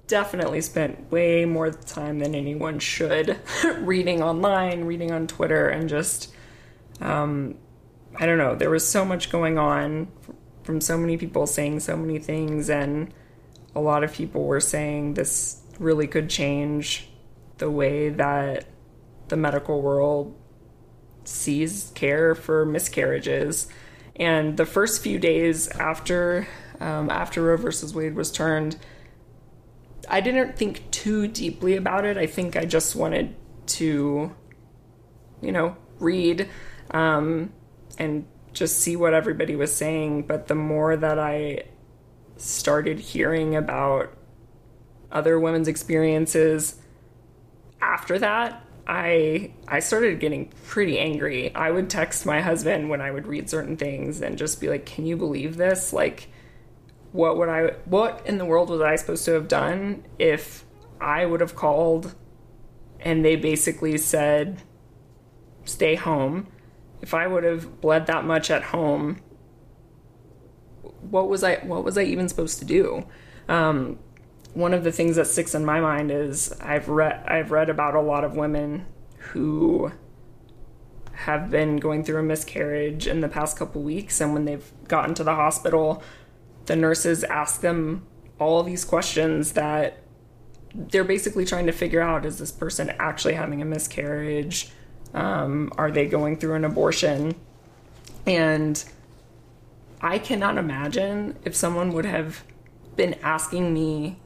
definitely 0.07 0.61
spent 0.61 1.11
way 1.11 1.45
more 1.45 1.71
time 1.71 2.19
than 2.19 2.33
anyone 2.33 2.79
should 2.79 3.37
reading 3.79 4.23
online, 4.23 4.85
reading 4.85 5.11
on 5.11 5.27
Twitter, 5.27 5.67
and 5.67 5.89
just, 5.89 6.33
um, 7.01 7.55
I 8.15 8.25
don't 8.25 8.37
know, 8.37 8.55
there 8.55 8.69
was 8.69 8.87
so 8.87 9.03
much 9.03 9.29
going 9.29 9.57
on 9.57 10.07
from 10.63 10.81
so 10.81 10.97
many 10.97 11.17
people 11.17 11.45
saying 11.45 11.81
so 11.81 11.95
many 11.97 12.19
things, 12.19 12.69
and 12.69 13.13
a 13.77 13.79
lot 13.79 14.03
of 14.03 14.11
people 14.11 14.43
were 14.43 14.59
saying 14.59 15.13
this 15.13 15.61
really 15.77 16.07
could 16.07 16.31
change 16.31 17.07
the 17.59 17.69
way 17.69 18.09
that 18.09 18.65
the 19.27 19.37
medical 19.37 19.83
world 19.83 20.35
sees 21.25 21.91
care 21.93 22.33
for 22.33 22.65
miscarriages. 22.65 23.67
And 24.15 24.57
the 24.57 24.65
first 24.65 25.03
few 25.03 25.19
days 25.19 25.67
after 25.67 26.47
um, 26.79 27.11
after 27.11 27.43
Roe 27.43 27.57
versus 27.57 27.93
Wade 27.93 28.15
was 28.15 28.31
turned, 28.31 28.77
I 30.09 30.21
didn't 30.21 30.57
think 30.57 30.89
too 30.89 31.27
deeply 31.27 31.75
about 31.75 32.03
it. 32.03 32.17
I 32.17 32.25
think 32.25 32.55
I 32.55 32.65
just 32.65 32.95
wanted 32.95 33.35
to, 33.77 34.35
you 35.41 35.51
know, 35.51 35.77
read 35.99 36.49
um, 36.89 37.53
and 37.99 38.25
just 38.53 38.79
see 38.79 38.95
what 38.95 39.13
everybody 39.13 39.55
was 39.55 39.71
saying. 39.75 40.23
But 40.23 40.47
the 40.47 40.55
more 40.55 40.97
that 40.97 41.19
I 41.19 41.65
started 42.37 42.99
hearing 42.99 43.55
about 43.55 44.13
other 45.11 45.39
women's 45.39 45.67
experiences 45.67 46.79
after 47.81 48.17
that, 48.19 48.63
I 48.87 49.51
I 49.67 49.79
started 49.79 50.19
getting 50.19 50.51
pretty 50.65 50.97
angry. 50.97 51.53
I 51.53 51.71
would 51.71 51.89
text 51.89 52.25
my 52.25 52.41
husband 52.41 52.89
when 52.89 53.01
I 53.01 53.11
would 53.11 53.27
read 53.27 53.49
certain 53.49 53.77
things 53.77 54.21
and 54.21 54.37
just 54.37 54.61
be 54.61 54.69
like, 54.69 54.85
"Can 54.85 55.05
you 55.05 55.17
believe 55.17 55.57
this?" 55.57 55.93
Like 55.93 56.29
what 57.11 57.37
would 57.37 57.49
I 57.49 57.73
what 57.85 58.21
in 58.25 58.37
the 58.37 58.45
world 58.45 58.69
was 58.69 58.81
I 58.81 58.95
supposed 58.95 59.25
to 59.25 59.31
have 59.31 59.47
done 59.47 60.03
if 60.19 60.65
I 60.99 61.25
would 61.25 61.41
have 61.41 61.55
called 61.55 62.15
and 62.99 63.23
they 63.23 63.35
basically 63.35 63.97
said 63.97 64.61
stay 65.63 65.95
home 65.95 66.47
if 67.01 67.13
I 67.13 67.27
would 67.27 67.43
have 67.43 67.81
bled 67.81 68.07
that 68.07 68.25
much 68.25 68.51
at 68.51 68.63
home 68.63 69.19
what 71.09 71.27
was 71.29 71.43
I 71.43 71.55
what 71.57 71.83
was 71.83 71.97
I 71.97 72.03
even 72.03 72.29
supposed 72.29 72.59
to 72.59 72.65
do 72.65 73.05
um, 73.47 73.99
one 74.53 74.73
of 74.73 74.83
the 74.83 74.91
things 74.91 75.15
that 75.15 75.27
sticks 75.27 75.55
in 75.55 75.65
my 75.65 75.79
mind 75.79 76.11
is 76.11 76.51
I've 76.61 76.89
read 76.89 77.23
I've 77.27 77.51
read 77.51 77.69
about 77.69 77.95
a 77.95 78.01
lot 78.01 78.23
of 78.23 78.35
women 78.35 78.85
who 79.17 79.91
have 81.13 81.49
been 81.49 81.77
going 81.77 82.03
through 82.03 82.19
a 82.19 82.23
miscarriage 82.23 83.07
in 83.07 83.21
the 83.21 83.27
past 83.27 83.57
couple 83.57 83.81
weeks 83.81 84.21
and 84.21 84.33
when 84.33 84.45
they've 84.45 84.71
gotten 84.87 85.15
to 85.15 85.23
the 85.23 85.35
hospital 85.35 86.03
the 86.67 86.75
nurses 86.75 87.23
ask 87.23 87.61
them 87.61 88.05
all 88.39 88.61
these 88.63 88.85
questions 88.85 89.53
that 89.53 89.97
they're 90.73 91.03
basically 91.03 91.45
trying 91.45 91.65
to 91.65 91.71
figure 91.71 92.01
out 92.01 92.25
is 92.25 92.37
this 92.37 92.51
person 92.51 92.93
actually 92.99 93.33
having 93.33 93.61
a 93.61 93.65
miscarriage? 93.65 94.69
Um, 95.13 95.71
are 95.77 95.91
they 95.91 96.05
going 96.05 96.37
through 96.37 96.55
an 96.55 96.65
abortion? 96.65 97.35
And 98.25 98.83
I 100.01 100.19
cannot 100.19 100.57
imagine 100.57 101.37
if 101.43 101.55
someone 101.55 101.91
would 101.93 102.05
have 102.05 102.43
been 102.95 103.15
asking 103.23 103.73
me 103.73 104.19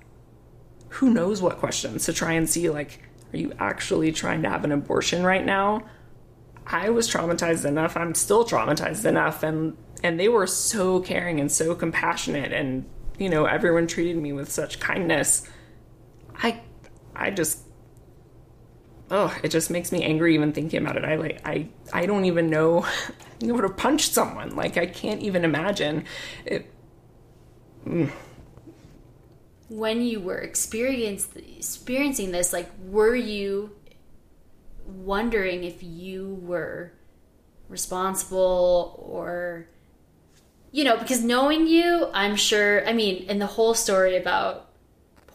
who 0.90 1.10
knows 1.10 1.42
what 1.42 1.58
questions 1.58 2.06
to 2.06 2.14
try 2.14 2.34
and 2.34 2.50
see, 2.50 2.70
like, 2.70 3.02
are 3.34 3.38
you 3.38 3.54
actually 3.60 4.12
trying 4.12 4.42
to 4.44 4.50
have 4.50 4.66
an 4.66 4.74
abortion 4.74 5.24
right 5.24 5.46
now? 5.46 5.84
I 6.68 6.90
was 6.90 7.10
traumatized 7.10 7.66
enough. 7.66 7.96
I'm 7.96 8.14
still 8.14 8.44
traumatized 8.44 9.06
enough. 9.06 9.42
And 9.44 9.78
and 10.04 10.20
they 10.20 10.28
were 10.28 10.48
so 10.48 11.00
caring 11.00 11.40
and 11.40 11.52
so 11.52 11.76
compassionate 11.76 12.52
and 12.52 12.86
you 13.18 13.30
know 13.30 13.46
everyone 13.46 13.88
treated 13.88 14.18
me 14.18 14.34
with 14.34 14.52
such 14.52 14.80
kindness 14.80 15.48
i 16.38 16.60
i 17.16 17.30
just 17.30 17.60
oh 19.10 19.36
it 19.44 19.50
just 19.50 19.70
makes 19.70 19.92
me 19.92 20.04
angry 20.04 20.34
even 20.34 20.52
thinking 20.52 20.82
about 20.82 20.98
it 20.98 21.06
i 21.06 21.16
like 21.16 21.40
i 21.46 21.68
i 21.94 22.06
don't 22.06 22.26
even 22.26 22.50
know 22.50 22.86
would 23.42 23.64
have 23.64 23.78
punched 23.78 24.14
someone 24.14 24.56
like 24.56 24.78
i 24.78 24.86
can't 24.86 25.22
even 25.22 25.44
imagine 25.44 26.06
it 26.46 26.72
mm. 27.86 28.10
when 29.70 30.02
you 30.02 30.20
were 30.20 30.40
experiencing 30.40 32.32
this 32.32 32.54
like 32.54 32.70
were 32.88 33.16
you 33.16 33.72
wondering 34.86 35.64
if 35.64 35.82
you 35.82 36.40
were 36.42 36.92
responsible 37.70 39.04
or 39.08 39.68
you 40.72 40.86
know, 40.86 40.98
because 40.98 41.24
knowing 41.24 41.68
you, 41.68 42.08
I'm 42.14 42.36
sure, 42.36 42.88
I 42.88 42.94
mean, 42.94 43.26
and 43.28 43.42
the 43.42 43.46
whole 43.46 43.74
story 43.74 44.16
about 44.16 44.70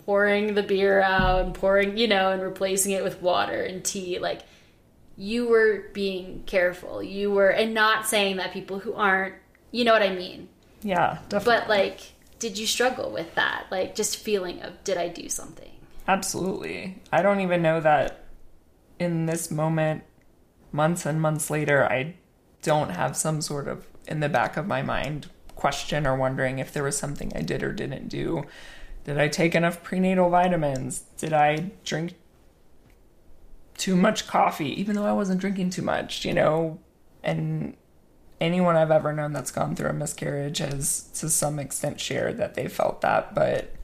pouring 0.06 0.54
the 0.54 0.62
beer 0.62 1.02
out 1.02 1.44
and 1.44 1.54
pouring, 1.54 1.98
you 1.98 2.08
know, 2.08 2.30
and 2.30 2.42
replacing 2.42 2.92
it 2.92 3.04
with 3.04 3.20
water 3.20 3.62
and 3.62 3.84
tea, 3.84 4.18
like, 4.18 4.42
you 5.16 5.48
were 5.48 5.84
being 5.92 6.42
careful. 6.46 7.02
You 7.02 7.30
were, 7.30 7.48
and 7.48 7.72
not 7.72 8.06
saying 8.06 8.36
that 8.36 8.52
people 8.52 8.80
who 8.80 8.94
aren't, 8.94 9.34
you 9.70 9.84
know 9.84 9.92
what 9.92 10.02
I 10.02 10.14
mean? 10.14 10.48
Yeah, 10.82 11.18
definitely. 11.28 11.60
But, 11.60 11.68
like, 11.68 12.00
did 12.38 12.58
you 12.58 12.66
struggle 12.66 13.10
with 13.10 13.34
that? 13.34 13.66
Like, 13.70 13.94
just 13.94 14.18
feeling 14.18 14.60
of, 14.62 14.84
did 14.84 14.98
I 14.98 15.08
do 15.08 15.28
something? 15.28 15.72
Absolutely. 16.06 17.00
I 17.10 17.22
don't 17.22 17.40
even 17.40 17.62
know 17.62 17.80
that 17.80 18.24
in 18.98 19.26
this 19.26 19.50
moment, 19.50 20.04
months 20.70 21.06
and 21.06 21.20
months 21.20 21.50
later, 21.50 21.84
I 21.84 22.14
don't 22.62 22.90
have 22.90 23.16
some 23.16 23.40
sort 23.40 23.68
of 23.68 23.86
in 24.06 24.20
the 24.20 24.28
back 24.28 24.56
of 24.56 24.66
my 24.66 24.82
mind 24.82 25.28
question 25.56 26.06
or 26.06 26.16
wondering 26.16 26.58
if 26.58 26.72
there 26.72 26.82
was 26.82 26.96
something 26.96 27.32
I 27.34 27.40
did 27.40 27.62
or 27.62 27.72
didn't 27.72 28.08
do. 28.08 28.44
Did 29.04 29.18
I 29.18 29.28
take 29.28 29.54
enough 29.54 29.82
prenatal 29.82 30.30
vitamins? 30.30 31.04
Did 31.16 31.32
I 31.32 31.70
drink 31.84 32.14
too 33.76 33.96
much 33.96 34.26
coffee, 34.26 34.78
even 34.80 34.96
though 34.96 35.04
I 35.04 35.12
wasn't 35.12 35.40
drinking 35.40 35.70
too 35.70 35.82
much, 35.82 36.24
you 36.24 36.32
know? 36.32 36.78
And 37.22 37.76
anyone 38.40 38.76
I've 38.76 38.90
ever 38.90 39.12
known 39.12 39.32
that's 39.32 39.50
gone 39.50 39.74
through 39.74 39.90
a 39.90 39.92
miscarriage 39.92 40.58
has 40.58 41.02
to 41.14 41.28
some 41.28 41.58
extent 41.58 42.00
shared 42.00 42.36
that 42.38 42.54
they 42.54 42.68
felt 42.68 43.00
that. 43.00 43.34
But 43.34 43.74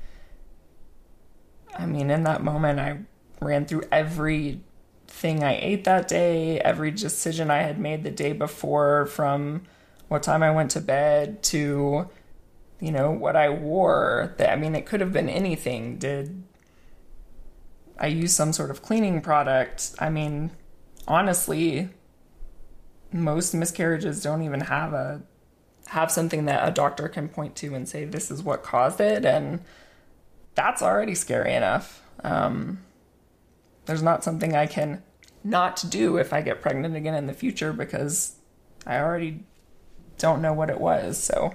I 1.75 1.87
mean, 1.87 2.11
in 2.11 2.25
that 2.25 2.43
moment, 2.43 2.79
I 2.79 2.99
ran 3.41 3.67
through 3.67 3.83
every 3.91 4.61
thing 5.07 5.43
I 5.43 5.59
ate 5.61 5.85
that 5.85 6.09
day, 6.09 6.61
every 6.61 6.91
decision 6.91 7.51
I 7.51 7.63
had 7.63 7.79
made 7.79 8.05
the 8.05 8.11
day 8.11 8.33
before, 8.33 9.07
from 9.07 9.63
what 10.09 10.23
time 10.23 10.43
I 10.43 10.51
went 10.51 10.71
to 10.73 10.81
bed 10.81 11.43
to, 11.45 12.09
you 12.81 12.93
know, 12.93 13.11
what 13.11 13.37
I 13.37 13.49
wore. 13.49 14.35
I 14.39 14.57
mean, 14.57 14.75
it 14.75 14.87
could 14.87 15.01
have 15.01 15.13
been 15.13 15.29
anything. 15.29 15.99
Did 15.99 16.43
I 18.03 18.09
use 18.09 18.35
some 18.35 18.53
sort 18.53 18.71
of 18.71 18.83
cleaning 18.83 19.23
product? 19.23 19.93
I 20.01 20.11
mean, 20.11 20.51
honestly, 21.07 21.89
most 23.13 23.55
miscarriages 23.55 24.23
don't 24.23 24.43
even 24.43 24.61
have 24.63 24.93
a 24.93 25.23
have 25.89 26.11
something 26.11 26.47
that 26.47 26.67
a 26.67 26.73
doctor 26.73 27.09
can 27.09 27.29
point 27.29 27.55
to 27.57 27.75
and 27.75 27.89
say 27.89 28.05
this 28.05 28.31
is 28.31 28.43
what 28.43 28.63
caused 28.63 29.01
it 29.01 29.25
and 29.25 29.61
that's 30.55 30.81
already 30.81 31.15
scary 31.15 31.53
enough 31.53 32.03
um, 32.25 32.79
there's 33.85 34.03
not 34.03 34.25
something 34.25 34.55
i 34.55 34.67
can 34.67 35.03
not 35.45 35.85
do 35.91 36.17
if 36.17 36.33
i 36.33 36.41
get 36.41 36.63
pregnant 36.63 36.97
again 36.97 37.15
in 37.15 37.27
the 37.27 37.35
future 37.35 37.73
because 37.73 38.37
i 38.87 38.99
already 38.99 39.41
don't 40.17 40.41
know 40.41 40.53
what 40.53 40.71
it 40.71 40.81
was 40.81 41.19
so 41.23 41.55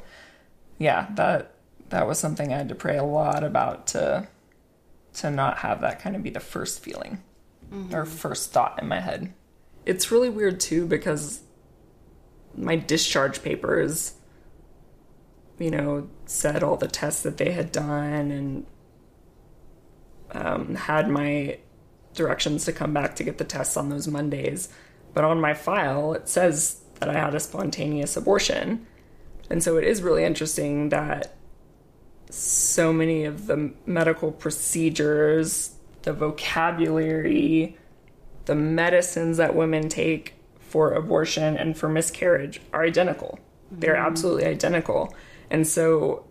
yeah 0.77 1.07
that 1.15 1.53
that 1.89 2.05
was 2.05 2.19
something 2.19 2.53
i 2.53 2.57
had 2.57 2.69
to 2.69 2.75
pray 2.75 2.97
a 2.97 3.03
lot 3.03 3.43
about 3.43 3.87
to 3.87 4.27
to 5.17 5.29
not 5.29 5.59
have 5.59 5.81
that 5.81 5.99
kind 5.99 6.15
of 6.15 6.23
be 6.23 6.29
the 6.29 6.39
first 6.39 6.83
feeling 6.83 7.21
mm-hmm. 7.71 7.93
or 7.93 8.05
first 8.05 8.51
thought 8.51 8.81
in 8.81 8.87
my 8.87 8.99
head 8.99 9.33
it's 9.87 10.11
really 10.11 10.29
weird 10.29 10.59
too 10.59 10.85
because 10.85 11.41
my 12.57 12.75
discharge 12.75 13.41
papers, 13.41 14.15
you 15.57 15.71
know, 15.71 16.09
said 16.25 16.61
all 16.61 16.75
the 16.75 16.89
tests 16.89 17.23
that 17.23 17.37
they 17.37 17.51
had 17.51 17.71
done 17.71 18.31
and 18.31 18.65
um, 20.31 20.75
had 20.75 21.09
my 21.09 21.57
directions 22.13 22.65
to 22.65 22.73
come 22.73 22.93
back 22.93 23.15
to 23.15 23.23
get 23.23 23.37
the 23.37 23.45
tests 23.45 23.77
on 23.77 23.87
those 23.87 24.09
Mondays. 24.09 24.67
But 25.13 25.23
on 25.23 25.39
my 25.39 25.53
file, 25.53 26.13
it 26.13 26.27
says 26.27 26.81
that 26.99 27.07
I 27.07 27.13
had 27.13 27.33
a 27.33 27.39
spontaneous 27.39 28.17
abortion. 28.17 28.85
And 29.49 29.63
so 29.63 29.77
it 29.77 29.85
is 29.85 30.01
really 30.01 30.25
interesting 30.25 30.89
that 30.89 31.36
so 32.29 32.91
many 32.91 33.25
of 33.25 33.47
the 33.47 33.71
medical 33.85 34.31
procedures, 34.31 35.75
the 36.03 36.13
vocabulary, 36.13 37.77
the 38.45 38.55
medicines 38.55 39.37
that 39.37 39.55
women 39.55 39.89
take 39.89 40.33
for 40.59 40.93
abortion 40.93 41.57
and 41.57 41.77
for 41.77 41.89
miscarriage 41.89 42.61
are 42.73 42.83
identical. 42.83 43.39
Mm-hmm. 43.67 43.79
They're 43.79 43.95
absolutely 43.95 44.45
identical. 44.45 45.13
And 45.49 45.65
so, 45.65 46.25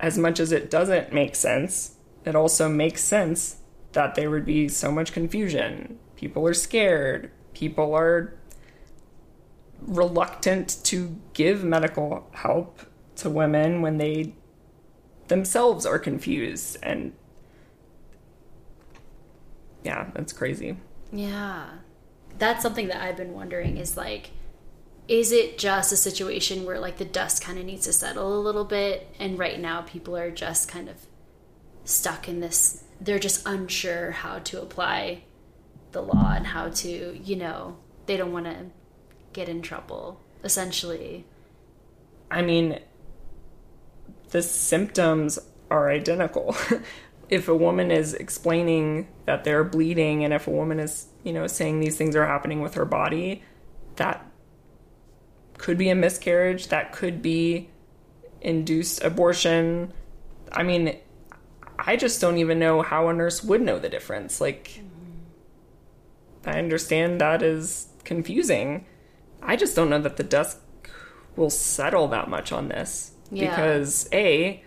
as 0.00 0.18
much 0.18 0.40
as 0.40 0.52
it 0.52 0.70
doesn't 0.70 1.12
make 1.12 1.34
sense, 1.34 1.96
it 2.24 2.34
also 2.34 2.68
makes 2.68 3.02
sense 3.02 3.56
that 3.92 4.14
there 4.14 4.30
would 4.30 4.44
be 4.44 4.68
so 4.68 4.90
much 4.90 5.12
confusion. 5.12 5.98
People 6.16 6.46
are 6.46 6.54
scared. 6.54 7.30
People 7.52 7.94
are 7.94 8.34
reluctant 9.80 10.78
to 10.84 11.20
give 11.32 11.64
medical 11.64 12.28
help 12.32 12.80
to 13.16 13.28
women 13.28 13.82
when 13.82 13.98
they 13.98 14.34
themselves 15.32 15.86
are 15.86 15.98
confused. 15.98 16.76
And 16.82 17.12
yeah, 19.82 20.10
that's 20.14 20.32
crazy. 20.32 20.76
Yeah 21.10 21.66
that's 22.38 22.62
something 22.62 22.88
that 22.88 23.02
I've 23.02 23.16
been 23.16 23.32
wondering 23.32 23.76
is 23.76 23.96
like 23.96 24.30
is 25.08 25.32
it 25.32 25.58
just 25.58 25.92
a 25.92 25.96
situation 25.96 26.64
where 26.64 26.78
like 26.78 26.98
the 26.98 27.04
dust 27.04 27.42
kind 27.42 27.58
of 27.58 27.64
needs 27.64 27.84
to 27.84 27.92
settle 27.92 28.38
a 28.38 28.40
little 28.40 28.64
bit 28.64 29.08
and 29.18 29.38
right 29.38 29.60
now 29.60 29.82
people 29.82 30.16
are 30.16 30.30
just 30.30 30.68
kind 30.68 30.88
of 30.88 30.96
stuck 31.84 32.28
in 32.28 32.40
this 32.40 32.84
they're 33.00 33.18
just 33.18 33.46
unsure 33.46 34.12
how 34.12 34.38
to 34.38 34.62
apply 34.62 35.22
the 35.90 36.00
law 36.00 36.32
and 36.34 36.46
how 36.46 36.68
to 36.70 37.18
you 37.22 37.36
know 37.36 37.76
they 38.06 38.16
don't 38.16 38.32
want 38.32 38.46
to 38.46 38.56
get 39.32 39.48
in 39.48 39.60
trouble 39.60 40.20
essentially 40.44 41.24
i 42.30 42.40
mean 42.40 42.78
the 44.32 44.42
symptoms 44.42 45.38
are 45.70 45.90
identical 45.90 46.54
if 47.30 47.48
a 47.48 47.56
woman 47.56 47.90
is 47.90 48.12
explaining 48.12 49.08
that 49.24 49.44
they're 49.44 49.64
bleeding 49.64 50.24
and 50.24 50.34
if 50.34 50.46
a 50.46 50.50
woman 50.50 50.78
is 50.78 51.06
you 51.24 51.32
know, 51.32 51.46
saying 51.46 51.80
these 51.80 51.96
things 51.96 52.16
are 52.16 52.26
happening 52.26 52.60
with 52.60 52.74
her 52.74 52.84
body, 52.84 53.42
that 53.96 54.26
could 55.58 55.78
be 55.78 55.88
a 55.88 55.94
miscarriage, 55.94 56.68
that 56.68 56.92
could 56.92 57.22
be 57.22 57.70
induced 58.40 59.02
abortion. 59.04 59.92
I 60.50 60.62
mean, 60.62 60.96
I 61.78 61.96
just 61.96 62.20
don't 62.20 62.38
even 62.38 62.58
know 62.58 62.82
how 62.82 63.08
a 63.08 63.12
nurse 63.12 63.42
would 63.44 63.62
know 63.62 63.78
the 63.78 63.88
difference. 63.88 64.40
Like, 64.40 64.82
I 66.44 66.58
understand 66.58 67.20
that 67.20 67.42
is 67.42 67.88
confusing. 68.04 68.86
I 69.40 69.56
just 69.56 69.76
don't 69.76 69.90
know 69.90 70.00
that 70.00 70.16
the 70.16 70.24
dust 70.24 70.58
will 71.36 71.50
settle 71.50 72.08
that 72.08 72.28
much 72.28 72.52
on 72.52 72.68
this 72.68 73.11
yeah. 73.32 73.50
because 73.50 74.08
a 74.12 74.62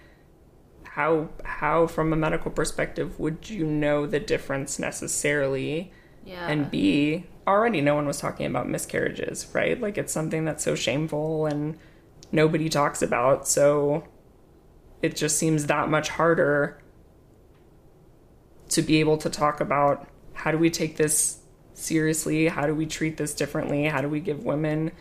how 0.84 1.30
how 1.43 1.88
from 1.88 2.12
a 2.12 2.15
medical 2.15 2.51
perspective 2.51 3.19
would 3.19 3.49
you 3.49 3.65
know 3.65 4.06
the 4.06 4.19
difference 4.19 4.80
necessarily 4.80 5.91
yeah. 6.25 6.47
And 6.49 6.69
B, 6.71 7.28
already 7.47 7.82
no 7.82 7.95
one 7.95 8.08
was 8.08 8.19
talking 8.19 8.47
about 8.47 8.67
miscarriages, 8.67 9.47
right? 9.54 9.80
Like 9.80 9.97
it's 9.97 10.12
something 10.12 10.43
that's 10.43 10.63
so 10.63 10.75
shameful 10.75 11.45
and 11.45 11.78
nobody 12.32 12.67
talks 12.67 13.01
about. 13.01 13.47
So 13.47 14.08
it 15.01 15.15
just 15.15 15.38
seems 15.38 15.67
that 15.67 15.88
much 15.88 16.10
harder 16.10 16.82
to 18.69 18.82
be 18.82 18.99
able 18.99 19.17
to 19.19 19.30
talk 19.30 19.62
about 19.62 20.08
how 20.34 20.51
do 20.51 20.58
we 20.58 20.71
take 20.71 20.97
this 20.97 21.39
seriously? 21.75 22.47
How 22.47 22.65
do 22.65 22.73
we 22.73 22.88
treat 22.88 23.17
this 23.17 23.36
differently? 23.36 23.86
How 23.86 24.01
do 24.01 24.10
we 24.10 24.19
give 24.19 24.43
women 24.43 24.91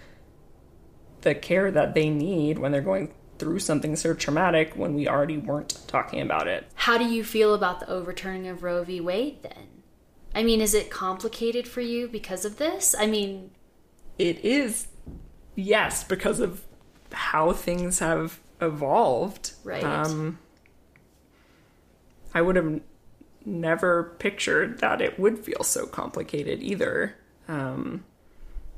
the 1.22 1.35
care 1.35 1.70
that 1.70 1.94
they 1.94 2.11
need 2.11 2.59
when 2.59 2.70
they're 2.70 2.83
going 2.83 3.14
through 3.38 3.58
something 3.58 3.96
so 3.96 4.14
traumatic 4.14 4.74
when 4.74 4.94
we 4.94 5.08
already 5.08 5.38
weren't 5.38 5.78
talking 5.86 6.20
about 6.20 6.48
it? 6.48 6.66
How 6.74 6.98
do 6.98 7.04
you 7.04 7.24
feel 7.24 7.54
about 7.54 7.80
the 7.80 7.88
overturning 7.88 8.46
of 8.48 8.62
Roe 8.62 8.84
v. 8.84 9.00
Wade 9.00 9.42
then? 9.42 9.68
I 10.34 10.42
mean, 10.42 10.60
is 10.60 10.74
it 10.74 10.90
complicated 10.90 11.68
for 11.68 11.80
you 11.80 12.08
because 12.08 12.44
of 12.44 12.56
this? 12.56 12.94
I 12.98 13.06
mean, 13.06 13.52
it 14.18 14.44
is, 14.44 14.88
yes, 15.54 16.02
because 16.04 16.40
of 16.40 16.64
how 17.12 17.52
things 17.52 18.00
have 18.00 18.40
evolved. 18.60 19.52
Right. 19.62 19.84
Um, 19.84 20.38
I 22.34 22.42
would 22.42 22.56
have 22.56 22.80
never 23.44 24.14
pictured 24.18 24.78
that 24.78 25.00
it 25.00 25.18
would 25.18 25.38
feel 25.38 25.62
so 25.62 25.86
complicated 25.86 26.62
either. 26.62 27.14
Um, 27.46 28.04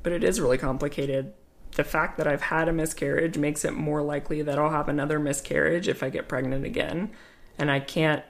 but 0.03 0.11
it 0.11 0.23
is 0.23 0.39
really 0.39 0.57
complicated. 0.57 1.33
The 1.77 1.83
fact 1.83 2.17
that 2.17 2.27
I've 2.27 2.41
had 2.41 2.67
a 2.67 2.73
miscarriage 2.73 3.37
makes 3.37 3.63
it 3.63 3.73
more 3.73 4.01
likely 4.01 4.41
that 4.41 4.57
I'll 4.57 4.71
have 4.71 4.89
another 4.89 5.19
miscarriage 5.19 5.87
if 5.87 6.01
I 6.01 6.09
get 6.09 6.27
pregnant 6.27 6.65
again. 6.65 7.11
And 7.59 7.69
I 7.69 7.79
can't 7.79 8.23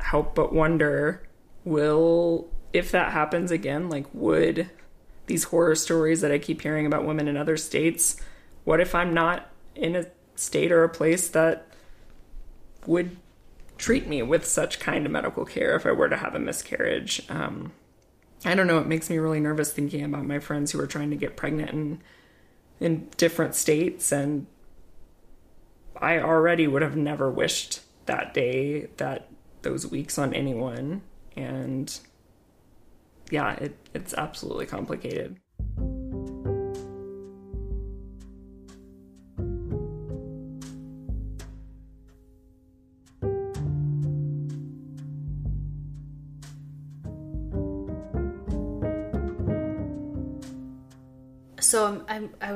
help 0.00 0.34
but 0.34 0.52
wonder 0.52 1.28
will 1.64 2.48
if 2.72 2.90
that 2.92 3.12
happens 3.12 3.50
again 3.50 3.88
like 3.88 4.06
would 4.12 4.70
these 5.26 5.44
horror 5.44 5.74
stories 5.74 6.20
that 6.20 6.30
i 6.30 6.38
keep 6.38 6.62
hearing 6.62 6.86
about 6.86 7.04
women 7.04 7.28
in 7.28 7.36
other 7.36 7.56
states 7.56 8.20
what 8.64 8.80
if 8.80 8.94
i'm 8.94 9.12
not 9.12 9.50
in 9.74 9.96
a 9.96 10.06
state 10.36 10.70
or 10.70 10.84
a 10.84 10.88
place 10.88 11.28
that 11.28 11.66
would 12.86 13.16
treat 13.76 14.06
me 14.06 14.22
with 14.22 14.44
such 14.46 14.80
kind 14.80 15.04
of 15.04 15.12
medical 15.12 15.44
care 15.44 15.74
if 15.74 15.84
i 15.84 15.92
were 15.92 16.08
to 16.08 16.16
have 16.16 16.34
a 16.34 16.38
miscarriage 16.38 17.22
um, 17.28 17.72
i 18.44 18.54
don't 18.54 18.66
know 18.66 18.78
it 18.78 18.86
makes 18.86 19.10
me 19.10 19.18
really 19.18 19.40
nervous 19.40 19.72
thinking 19.72 20.04
about 20.04 20.24
my 20.24 20.38
friends 20.38 20.72
who 20.72 20.80
are 20.80 20.86
trying 20.86 21.10
to 21.10 21.16
get 21.16 21.36
pregnant 21.36 21.70
in 21.70 22.00
in 22.80 23.08
different 23.16 23.54
states 23.54 24.12
and 24.12 24.46
i 25.96 26.18
already 26.18 26.66
would 26.66 26.82
have 26.82 26.96
never 26.96 27.30
wished 27.30 27.80
that 28.06 28.32
day 28.32 28.86
that 28.96 29.28
those 29.62 29.86
weeks 29.86 30.18
on 30.18 30.32
anyone 30.32 31.02
and 31.36 32.00
yeah, 33.30 33.54
it, 33.54 33.76
it's 33.94 34.14
absolutely 34.14 34.66
complicated. 34.66 35.38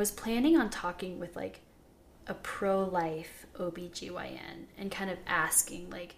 Was 0.03 0.11
planning 0.11 0.57
on 0.57 0.68
talking 0.68 1.20
with 1.20 1.36
like 1.36 1.61
a 2.26 2.34
pro 2.34 2.82
life 2.82 3.46
OBGYN 3.55 4.64
and 4.76 4.90
kind 4.90 5.09
of 5.09 5.16
asking, 5.28 5.90
like, 5.90 6.16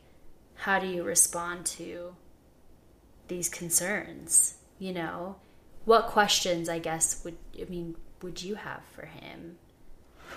how 0.54 0.78
do 0.78 0.86
you 0.86 1.02
respond 1.04 1.66
to 1.66 2.16
these 3.28 3.50
concerns? 3.50 4.54
You 4.78 4.94
know, 4.94 5.36
what 5.84 6.06
questions, 6.06 6.70
I 6.70 6.78
guess, 6.78 7.22
would, 7.26 7.36
I 7.60 7.66
mean, 7.66 7.96
would 8.22 8.42
you 8.42 8.54
have 8.54 8.80
for 8.90 9.04
him? 9.04 9.58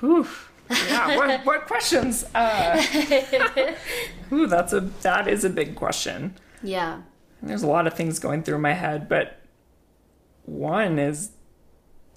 Whew. 0.02 0.28
Yeah, 0.70 1.16
what, 1.16 1.46
what 1.46 1.68
questions? 1.68 2.26
Uh, 2.36 2.84
ooh, 4.34 4.48
that's 4.48 4.74
a 4.74 4.82
that 5.04 5.30
is 5.30 5.46
a 5.46 5.50
big 5.50 5.76
question. 5.76 6.36
Yeah. 6.62 7.04
There's 7.42 7.64
a 7.64 7.68
lot 7.68 7.88
of 7.88 7.94
things 7.94 8.20
going 8.20 8.44
through 8.44 8.60
my 8.60 8.74
head, 8.74 9.08
but 9.08 9.40
one 10.44 11.00
is 11.00 11.32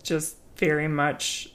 just 0.03 0.35
very 0.61 0.87
much 0.87 1.53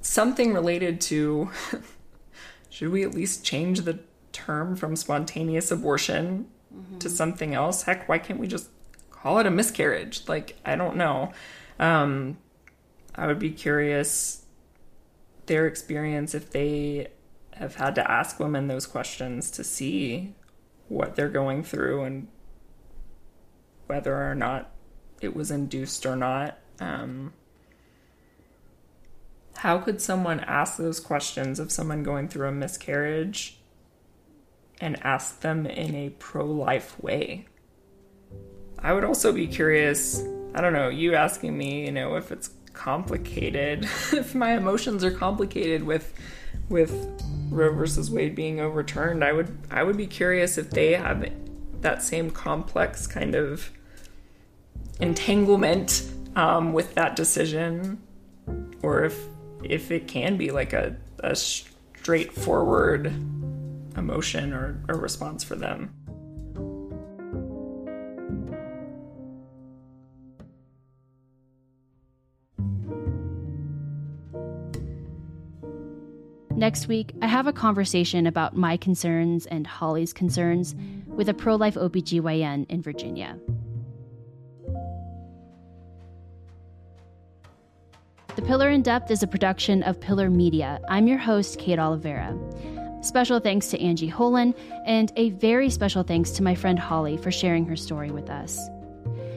something 0.00 0.52
related 0.52 1.00
to 1.00 1.50
should 2.68 2.90
we 2.90 3.02
at 3.04 3.14
least 3.14 3.44
change 3.44 3.80
the 3.82 4.00
term 4.32 4.76
from 4.76 4.96
spontaneous 4.96 5.70
abortion 5.70 6.46
mm-hmm. 6.74 6.98
to 6.98 7.08
something 7.08 7.54
else? 7.54 7.84
Heck, 7.84 8.08
why 8.08 8.18
can't 8.18 8.40
we 8.40 8.48
just 8.48 8.68
call 9.10 9.38
it 9.38 9.46
a 9.46 9.50
miscarriage? 9.50 10.28
Like, 10.28 10.56
I 10.64 10.76
don't 10.76 10.96
know. 10.96 11.32
Um, 11.78 12.38
I 13.14 13.26
would 13.26 13.38
be 13.38 13.50
curious 13.50 14.44
their 15.46 15.66
experience 15.66 16.34
if 16.34 16.50
they 16.50 17.08
have 17.52 17.76
had 17.76 17.94
to 17.94 18.10
ask 18.10 18.38
women 18.38 18.68
those 18.68 18.86
questions 18.86 19.50
to 19.52 19.64
see 19.64 20.34
what 20.88 21.16
they're 21.16 21.28
going 21.28 21.62
through 21.62 22.04
and 22.04 22.28
whether 23.86 24.30
or 24.30 24.34
not 24.34 24.70
it 25.20 25.34
was 25.34 25.50
induced 25.50 26.06
or 26.06 26.16
not. 26.16 26.58
Um, 26.80 27.32
how 29.58 29.76
could 29.78 30.00
someone 30.00 30.38
ask 30.40 30.76
those 30.76 31.00
questions 31.00 31.58
of 31.58 31.72
someone 31.72 32.04
going 32.04 32.28
through 32.28 32.46
a 32.46 32.52
miscarriage 32.52 33.58
and 34.80 34.96
ask 35.04 35.40
them 35.40 35.66
in 35.66 35.96
a 35.96 36.10
pro 36.10 36.44
life 36.46 36.98
way? 37.02 37.44
I 38.78 38.92
would 38.92 39.02
also 39.02 39.32
be 39.32 39.48
curious, 39.48 40.22
I 40.54 40.60
don't 40.60 40.72
know, 40.72 40.88
you 40.88 41.16
asking 41.16 41.58
me, 41.58 41.86
you 41.86 41.90
know, 41.90 42.14
if 42.14 42.30
it's 42.30 42.50
complicated, 42.72 43.82
if 44.12 44.32
my 44.32 44.56
emotions 44.56 45.02
are 45.02 45.10
complicated 45.10 45.82
with 45.82 46.14
with 46.68 46.92
Roe 47.50 47.74
versus 47.74 48.12
Wade 48.12 48.36
being 48.36 48.60
overturned, 48.60 49.24
I 49.24 49.32
would 49.32 49.58
I 49.72 49.82
would 49.82 49.96
be 49.96 50.06
curious 50.06 50.56
if 50.56 50.70
they 50.70 50.92
have 50.92 51.28
that 51.80 52.04
same 52.04 52.30
complex 52.30 53.08
kind 53.08 53.34
of 53.34 53.72
entanglement 55.00 56.08
um, 56.36 56.72
with 56.72 56.94
that 56.94 57.16
decision, 57.16 58.00
or 58.82 59.04
if 59.04 59.18
if 59.62 59.90
it 59.90 60.08
can 60.08 60.36
be 60.36 60.50
like 60.50 60.72
a, 60.72 60.96
a 61.20 61.34
straightforward 61.36 63.06
emotion 63.96 64.52
or 64.52 64.82
a 64.88 64.96
response 64.96 65.44
for 65.44 65.56
them. 65.56 65.92
Next 76.58 76.88
week, 76.88 77.12
I 77.22 77.28
have 77.28 77.46
a 77.46 77.52
conversation 77.52 78.26
about 78.26 78.56
my 78.56 78.76
concerns 78.76 79.46
and 79.46 79.64
Holly's 79.64 80.12
concerns 80.12 80.74
with 81.06 81.28
a 81.28 81.34
pro 81.34 81.54
life 81.54 81.74
OBGYN 81.74 82.66
in 82.68 82.82
Virginia. 82.82 83.38
The 88.38 88.46
Pillar 88.46 88.68
in 88.68 88.82
Depth 88.82 89.10
is 89.10 89.24
a 89.24 89.26
production 89.26 89.82
of 89.82 90.00
Pillar 90.00 90.30
Media. 90.30 90.80
I'm 90.88 91.08
your 91.08 91.18
host, 91.18 91.58
Kate 91.58 91.80
Oliveira. 91.80 92.38
Special 93.02 93.40
thanks 93.40 93.66
to 93.70 93.82
Angie 93.82 94.08
Holan, 94.08 94.54
and 94.86 95.12
a 95.16 95.30
very 95.30 95.68
special 95.70 96.04
thanks 96.04 96.30
to 96.30 96.44
my 96.44 96.54
friend 96.54 96.78
Holly 96.78 97.16
for 97.16 97.32
sharing 97.32 97.66
her 97.66 97.74
story 97.74 98.12
with 98.12 98.30
us. 98.30 98.60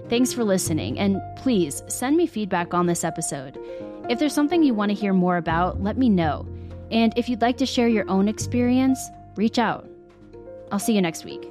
Thanks 0.08 0.34
for 0.34 0.44
listening, 0.44 1.00
and 1.00 1.20
please 1.38 1.82
send 1.88 2.16
me 2.16 2.28
feedback 2.28 2.76
on 2.76 2.86
this 2.86 3.04
episode. 3.04 3.58
If 4.08 4.20
there's 4.20 4.36
something 4.36 4.62
you 4.62 4.76
want 4.76 4.92
to 4.92 4.96
hear 4.96 5.14
more 5.14 5.38
about, 5.38 5.82
let 5.82 5.98
me 5.98 6.08
know. 6.08 6.48
And 6.92 7.12
if 7.18 7.28
you'd 7.28 7.42
like 7.42 7.58
to 7.58 7.66
share 7.66 7.88
your 7.88 8.08
own 8.08 8.28
experience, 8.28 9.00
reach 9.36 9.58
out. 9.58 9.90
I'll 10.72 10.78
see 10.78 10.94
you 10.94 11.02
next 11.02 11.26
week. 11.26 11.50